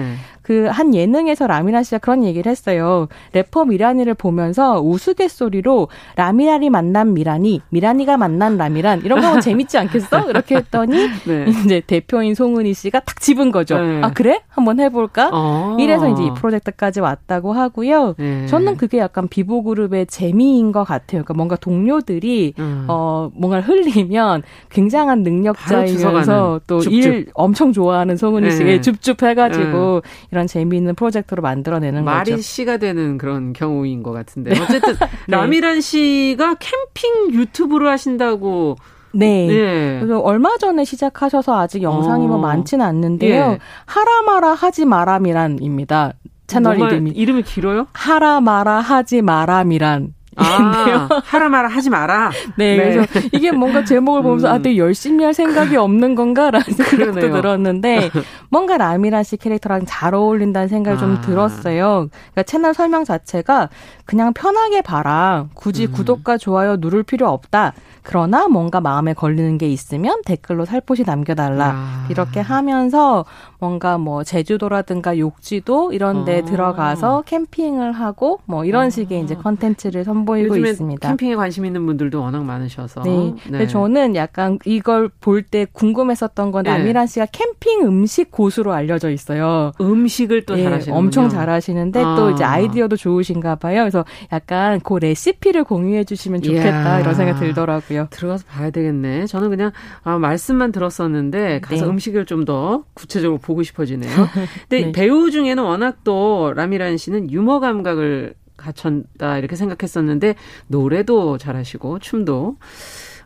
[0.42, 3.08] 그 한 예능에서 라미나 씨가 그런 얘기를 했어요.
[3.32, 10.30] 래퍼 미라니를 보면서 우스갯소리로 라미라니 만난 미라니, 미라니가 만난 라미란 이런 거 재밌지 않겠어?
[10.30, 11.46] 이렇게 했더니 네.
[11.64, 13.78] 이제 대표인 송은희 씨가 탁 집은 거죠.
[13.78, 14.00] 네.
[14.02, 14.40] 아 그래?
[14.48, 15.30] 한번 해볼까?
[15.32, 15.76] 어.
[15.78, 18.14] 이래서 이제 이 프로젝트까지 왔다고 하고요.
[18.18, 18.46] 네.
[18.46, 21.22] 저는 그게 약간 비보 그룹의 재미인 것 같아요.
[21.22, 22.86] 그러니까 뭔가 동료들이 음.
[22.88, 30.02] 어 뭔가를 흘리면 굉장한 능력자이면서 또 일 엄청 좋아하는 송은희 씨가 줍줍 해가지고
[30.32, 32.32] 이런 재미있는 프로젝트로 만들어내는 말이 거죠.
[32.32, 34.94] 말이 씨가 되는 그런 경우인 것 같은데 어쨌든
[35.28, 35.36] 네.
[35.36, 38.76] 라미란 씨가 캠핑 유튜브를 하신다고
[39.12, 39.46] 네.
[39.46, 40.00] 네.
[40.00, 42.38] 그래서 얼마 전에 시작하셔서 아직 영상이 뭐 어.
[42.38, 43.34] 뭐 많지는 않는데요.
[43.34, 43.58] 예.
[43.84, 46.14] 하라마라 하지 마람이란입니다.
[46.46, 47.10] 채널 이름이.
[47.10, 47.86] 이름이 길어요?
[47.92, 50.14] 하라마라 하지 마람이란.
[50.36, 52.30] 아, 하라 마라 하지 마라.
[52.56, 54.52] 네, 네, 그래서 이게 뭔가 제목을 보면서 음.
[54.52, 57.20] 아, 되게 열심히 할 생각이 없는 건가라는 생각도.
[57.20, 58.10] 들었는데
[58.50, 61.00] 뭔가 라미란 씨 캐릭터랑 잘 어울린다는 생각이 아.
[61.00, 62.08] 좀 들었어요.
[62.10, 63.68] 그러니까 채널 설명 자체가
[64.04, 65.46] 그냥 편하게 봐라.
[65.54, 65.92] 굳이 음.
[65.92, 67.74] 구독과 좋아요 누를 필요 없다.
[68.02, 71.72] 그러나 뭔가 마음에 걸리는 게 있으면 댓글로 살포시 남겨달라.
[71.74, 72.06] 아.
[72.10, 73.24] 이렇게 하면서
[73.60, 76.44] 뭔가 뭐 제주도라든가 욕지도 이런 데 어.
[76.44, 78.90] 들어가서 캠핑을 하고 뭐 이런 어.
[78.90, 81.08] 식의 이제 컨텐츠를 선보 이고 있습니다.
[81.08, 83.02] 캠핑에 관심 있는 분들도 워낙 많으셔서.
[83.02, 83.10] 네.
[83.10, 83.34] 네.
[83.44, 86.70] 근데 저는 약간 이걸 볼 때 궁금했었던 건 네.
[86.70, 89.72] 남이란 씨가 캠핑 음식 고수로 알려져 있어요.
[89.80, 92.14] 음식을 또 네, 잘하시는 엄청 잘하시는데 아.
[92.16, 93.80] 또 이제 아이디어도 좋으신가 봐요.
[93.82, 97.00] 그래서 약간 그 레시피를 공유해 주시면 좋겠다 이야.
[97.00, 98.06] 이런 생각이 들더라고요.
[98.10, 99.26] 들어가서 봐야 되겠네.
[99.26, 99.72] 저는 그냥
[100.04, 101.90] 아, 말씀만 들었었는데 가서 네.
[101.90, 104.10] 음식을 좀 더 구체적으로 보고 싶어지네요.
[104.68, 104.92] 근데 네.
[104.92, 110.34] 배우 중에는 워낙 또 라미란 씨는 유머 감각을 갖췄다 이렇게 생각했었는데
[110.68, 112.56] 노래도 잘하시고 춤도.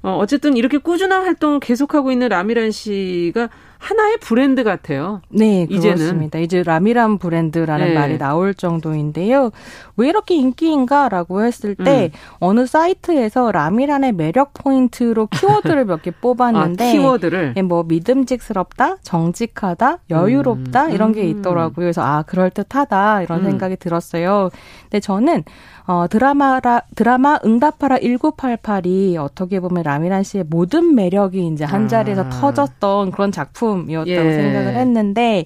[0.03, 3.49] 어, 어쨌든 이렇게 꾸준한 활동을 계속하고 있는 라미란 씨가
[3.87, 5.21] 하나의 브랜드 같아요.
[5.29, 5.97] 네, 이제는.
[5.97, 6.39] 그렇습니다.
[6.41, 7.95] 이제 라미란 브랜드라는 네.
[7.95, 9.51] 말이 나올 정도인데요.
[9.97, 12.19] 왜 이렇게 인기인가라고 했을 때 음.
[12.41, 19.99] 어느 사이트에서 라미란의 매력 포인트로 키워드를 몇 개 뽑았는데 아, 키워드를 예, 뭐 믿음직스럽다, 정직하다,
[20.11, 20.91] 여유롭다 음.
[20.93, 21.73] 이런 게 있더라고요.
[21.75, 23.45] 그래서 아 그럴 듯하다 이런 음.
[23.45, 24.51] 생각이 들었어요.
[24.83, 25.45] 근데 저는
[25.89, 32.29] 어, 드라마라, 드라마 응답하라 1988이 어떻게 보면 라미란 씨의 모든 매력이 이제 한 자리에서 아.
[32.29, 34.33] 터졌던 그런 작품 이었다고 예.
[34.35, 35.45] 생각을 했는데,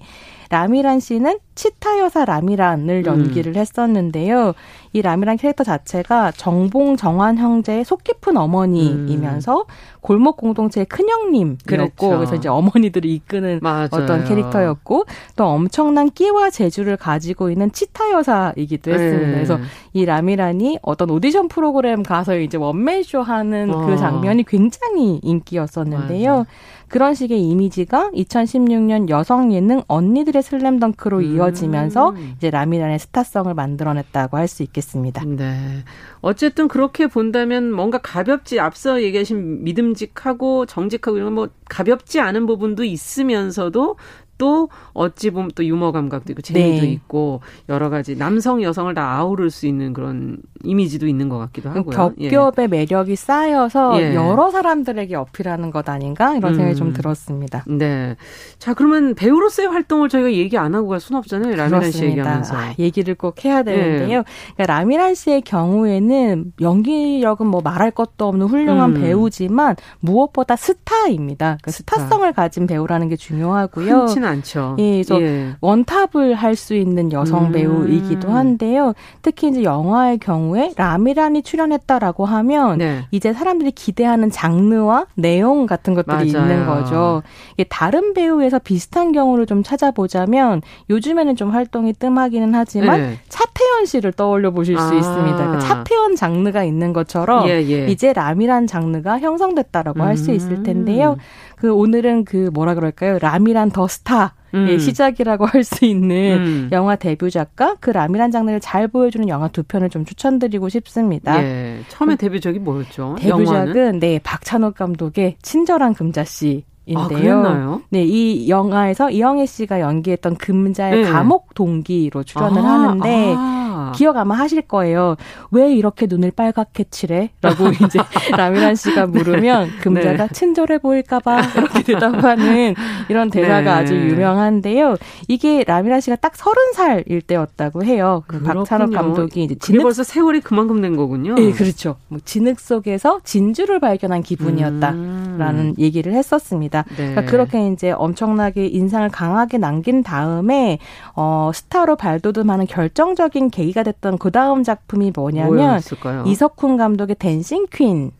[0.50, 3.06] 라미란 씨는 치타 여사 라미란을 음.
[3.06, 3.56] 연기를 음.
[3.60, 4.54] 했었는데요.
[4.94, 9.64] 이 라미란 캐릭터 자체가 정봉 정환 형제의 속 깊은 어머니이면서 음.
[10.00, 12.08] 골목 공동체의 큰형님이었고 그렇죠.
[12.16, 13.88] 그래서 이제 어머니들을 이끄는 맞아요.
[13.92, 15.04] 어떤 캐릭터였고
[15.36, 19.26] 또 엄청난 끼와 재주를 가지고 있는 치타 여사이기도 했습니다.
[19.26, 19.32] 네.
[19.34, 19.58] 그래서
[19.92, 23.84] 이 라미란이 어떤 오디션 프로그램 가서 이제 원맨쇼 하는 어.
[23.86, 26.38] 그 장면이 굉장히 인기였었는데요.
[26.38, 26.50] 맞아.
[26.88, 31.36] 그런 식의 이미지가 2016년 여성 예능 언니들의 슬램덩크로 음.
[31.36, 35.24] 이어 지면서 이제 라미란의 스타성을 만들어냈다고 할 수 있겠습니다.
[35.24, 35.84] 네.
[36.20, 43.96] 어쨌든 그렇게 본다면 뭔가 가볍지 앞서 얘기하신 믿음직하고 정직하고 이런 뭐 가볍지 않은 부분도 있으면서도
[44.40, 46.92] 또 어찌 보면 또 유머 감각도 있고 재미도 네.
[46.92, 51.94] 있고 여러 가지 남성 여성을 다 아우를 수 있는 그런 이미지도 있는 것 같기도 하고요.
[51.94, 52.66] 겹겹의 예.
[52.66, 54.14] 매력이 쌓여서 예.
[54.14, 56.78] 여러 사람들에게 어필하는 것 아닌가 이런 생각이 음.
[56.78, 57.64] 좀 들었습니다.
[57.68, 58.16] 네.
[58.58, 61.54] 자 그러면 배우로서의 활동을 저희가 얘기 안 하고 갈 수는 없잖아요.
[61.56, 64.18] 라미란 씨 얘기하면서 아, 얘기를 꼭 해야 되는데요.
[64.20, 64.24] 예.
[64.56, 69.02] 그러니까 라미란 씨의 경우에는 연기력은 뭐 말할 것도 없는 훌륭한 음.
[69.02, 71.58] 배우지만 무엇보다 스타입니다.
[71.60, 71.96] 그러니까 스타.
[71.96, 74.06] 스타성을 가진 배우라는 게 중요하고요.
[74.30, 74.76] 않죠.
[74.78, 75.54] 예, 그래서 예.
[75.60, 77.52] 원탑을 할 수 있는 여성 음.
[77.52, 78.92] 배우이기도 한데요.
[79.22, 83.04] 특히 이제 영화의 경우에 라미란이 출연했다라고 하면 네.
[83.10, 86.44] 이제 사람들이 기대하는 장르와 내용 같은 것들이 맞아요.
[86.50, 87.22] 있는 거죠.
[87.54, 90.60] 이게 다른 배우에서 비슷한 경우를 좀 찾아보자면
[90.90, 93.18] 요즘에는 좀 활동이 뜸하기는 하지만 네.
[93.28, 94.86] 차태현 씨를 떠올려 보실 아.
[94.88, 95.36] 수 있습니다.
[95.36, 97.86] 그러니까 차태현 장르가 있는 것처럼 예, 예.
[97.86, 100.04] 이제 라미란 장르가 형성됐다라고 음.
[100.04, 101.16] 할수 있을 텐데요.
[101.60, 103.18] 그 오늘은 그 뭐라 그럴까요?
[103.18, 104.78] 라미란 더 스타 음.
[104.78, 106.68] 시작이라고 할 수 있는 음.
[106.72, 111.42] 영화 데뷔 작가 그 라미란 장르를 잘 보여주는 영화 두 편을 좀 추천드리고 싶습니다.
[111.42, 111.80] 예.
[111.88, 113.16] 처음에 데뷔작이 뭐였죠?
[113.20, 114.00] 데뷔작은 영화는?
[114.00, 116.64] 네 박찬욱 감독의 친절한 금자씨.
[116.86, 117.42] 인데요.
[117.46, 121.10] 아, 네, 이 영화에서 이영애 씨가 연기했던 금자의 네.
[121.10, 123.69] 감옥 동기로 출연을 아, 하는데 아.
[123.92, 125.16] 기억 아마 하실 거예요.
[125.50, 127.30] 왜 이렇게 눈을 빨갛게 칠해?
[127.40, 127.98] 라고 이제
[128.36, 129.12] 라미란 씨가 네.
[129.12, 129.76] 물으면 네.
[129.80, 130.32] 금자가 네.
[130.32, 132.74] 친절해 보일까봐 이렇게 대답하는
[133.08, 133.70] 이런 대사가 네.
[133.70, 134.96] 아주 유명한데요.
[135.28, 138.22] 이게 라미란 씨가 딱 서른 살일 때였다고 해요.
[138.26, 141.34] 그 박찬욱 감독이 이제 진흙 벌써 세월이 그만큼 된 거군요.
[141.34, 141.96] 네, 그렇죠.
[142.08, 145.74] 뭐 진흙 속에서 진주를 발견한 기분이었다라는 음.
[145.78, 146.84] 얘기를 했었습니다.
[146.90, 146.96] 네.
[146.96, 150.78] 그러니까 그렇게 이제 엄청나게 인상을 강하게 남긴 다음에
[151.14, 155.80] 어 스타로 발돋움하는 결정적인 계기가 계기가 됐던 그 다음 작품이 뭐냐면?
[156.26, 158.12] 이석훈 감독의 댄싱 퀸.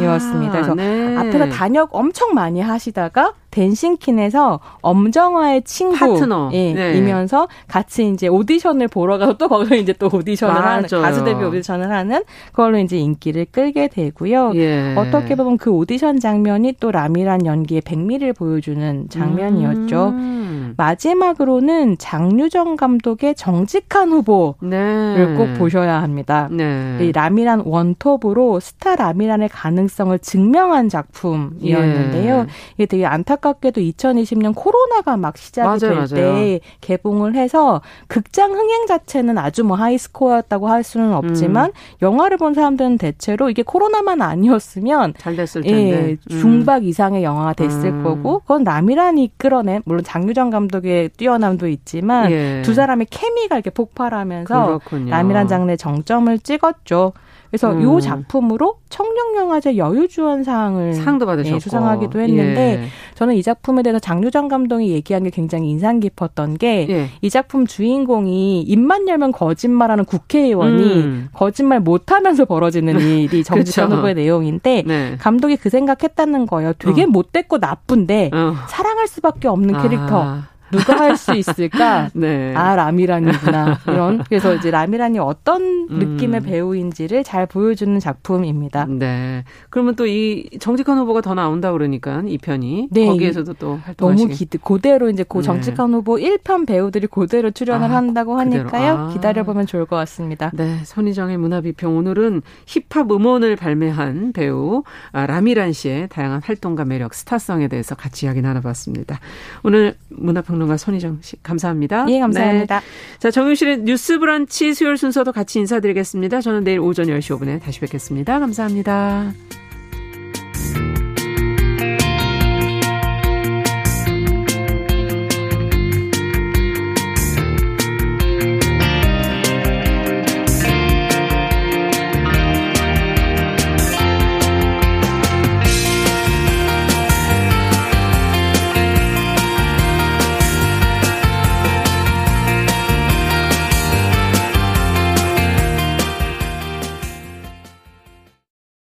[0.00, 0.52] 이었습니다.
[0.52, 1.16] 그래서 네.
[1.16, 6.98] 앞에서 단역 엄청 많이 하시다가 댄싱킨에서 엄정화의 친구 파트너 예, 네.
[6.98, 10.66] 이면서 같이 이제 오디션을 보러 가서 또 거기서 이제 또 오디션을 맞아요.
[10.66, 14.52] 하는 가수 데뷔 오디션을 하는 그걸로 이제 인기를 끌게 되고요.
[14.56, 14.94] 예.
[14.96, 20.08] 어떻게 보면 그 오디션 장면이 또 라미란 연기의 백미를 보여주는 장면이었죠.
[20.08, 20.74] 음.
[20.76, 25.34] 마지막으로는 장유정 감독의 정직한 후보를 네.
[25.36, 26.48] 꼭 보셔야 합니다.
[26.50, 26.98] 네.
[27.00, 32.34] 이 라미란 원톱으로 스타 라미란의 가능성을 증명한 작품이었는데요.
[32.34, 32.46] 예.
[32.74, 39.38] 이게 되게 안타깝 게도 2020년 코로나가 막 시작이 될 때 개봉을 해서 극장 흥행 자체는
[39.38, 41.72] 아주 뭐 하이스코어였다고 할 수는 없지만 음.
[42.02, 46.40] 영화를 본 사람들은 대체로 이게 코로나만 아니었으면 잘 됐을 텐데 예, 음.
[46.40, 48.02] 중박 이상의 영화가 됐을 음.
[48.04, 52.62] 거고 그건 라미란이 끌어낸 물론 장유정 감독의 뛰어남도 있지만 예.
[52.64, 55.10] 두 사람의 케미가 이렇게 폭발하면서 그렇군요.
[55.10, 57.12] 라미란 장르의 정점을 찍었죠.
[57.50, 57.98] 그래서 음.
[57.98, 62.86] 이 작품으로 청룡영화제 여유주연상을 상도 받으셨고 예, 수상하기도 했는데 예.
[63.14, 67.28] 저는 이 작품에 대해서 장유정 감독이 얘기한 게 굉장히 인상 깊었던 게이 예.
[67.28, 71.28] 작품 주인공이 입만 열면 거짓말하는 국회의원이 음.
[71.32, 75.16] 거짓말 못하면서 벌어지는 일이 정직한 후보의 내용인데 네.
[75.18, 76.72] 감독이 그 생각했다는 거예요.
[76.78, 77.06] 되게 어.
[77.06, 78.54] 못됐고 나쁜데 어.
[78.68, 80.22] 사랑할 수밖에 없는 캐릭터.
[80.22, 80.55] 아.
[80.70, 82.10] 누가 할 수 있을까?
[82.14, 82.54] 네.
[82.54, 83.78] 아, 라미란이구나.
[83.88, 84.22] 이런.
[84.28, 85.98] 그래서 이제 라미란이 어떤 음.
[86.16, 88.86] 느낌의 배우인지를 잘 보여주는 작품입니다.
[88.86, 89.44] 네.
[89.70, 92.88] 그러면 또 이 정직한 후보가 더 나온다 그러니까 이 편이.
[92.90, 93.06] 네.
[93.06, 94.24] 거기에서도 또 활동하시게.
[94.24, 95.42] 너무 기대, 그대로 이제 그 네.
[95.42, 95.96] 정직한 네.
[95.96, 98.92] 후보 1편 배우들이 그대로 출연을 아, 한다고 하니까요.
[98.92, 99.08] 아.
[99.12, 100.50] 기다려 보면 좋을 것 같습니다.
[100.54, 100.78] 네.
[100.84, 101.96] 손희정의 문화 비평.
[101.96, 108.40] 오늘은 힙합 음원을 발매한 배우 아, 라미란 씨의 다양한 활동과 매력, 스타성에 대해서 같이 이야기
[108.42, 109.18] 나눠봤습니다.
[109.62, 112.06] 오늘 문화평 평론가 손희정 씨 감사합니다.
[112.08, 112.80] 예, 감사합니다.
[112.80, 113.18] 네.
[113.18, 116.40] 자, 정윤실의 뉴스 브런치 수요일 순서도 같이 인사드리겠습니다.
[116.40, 118.40] 저는 내일 오전 10시 5분에 다시 뵙겠습니다.
[118.40, 119.32] 감사합니다.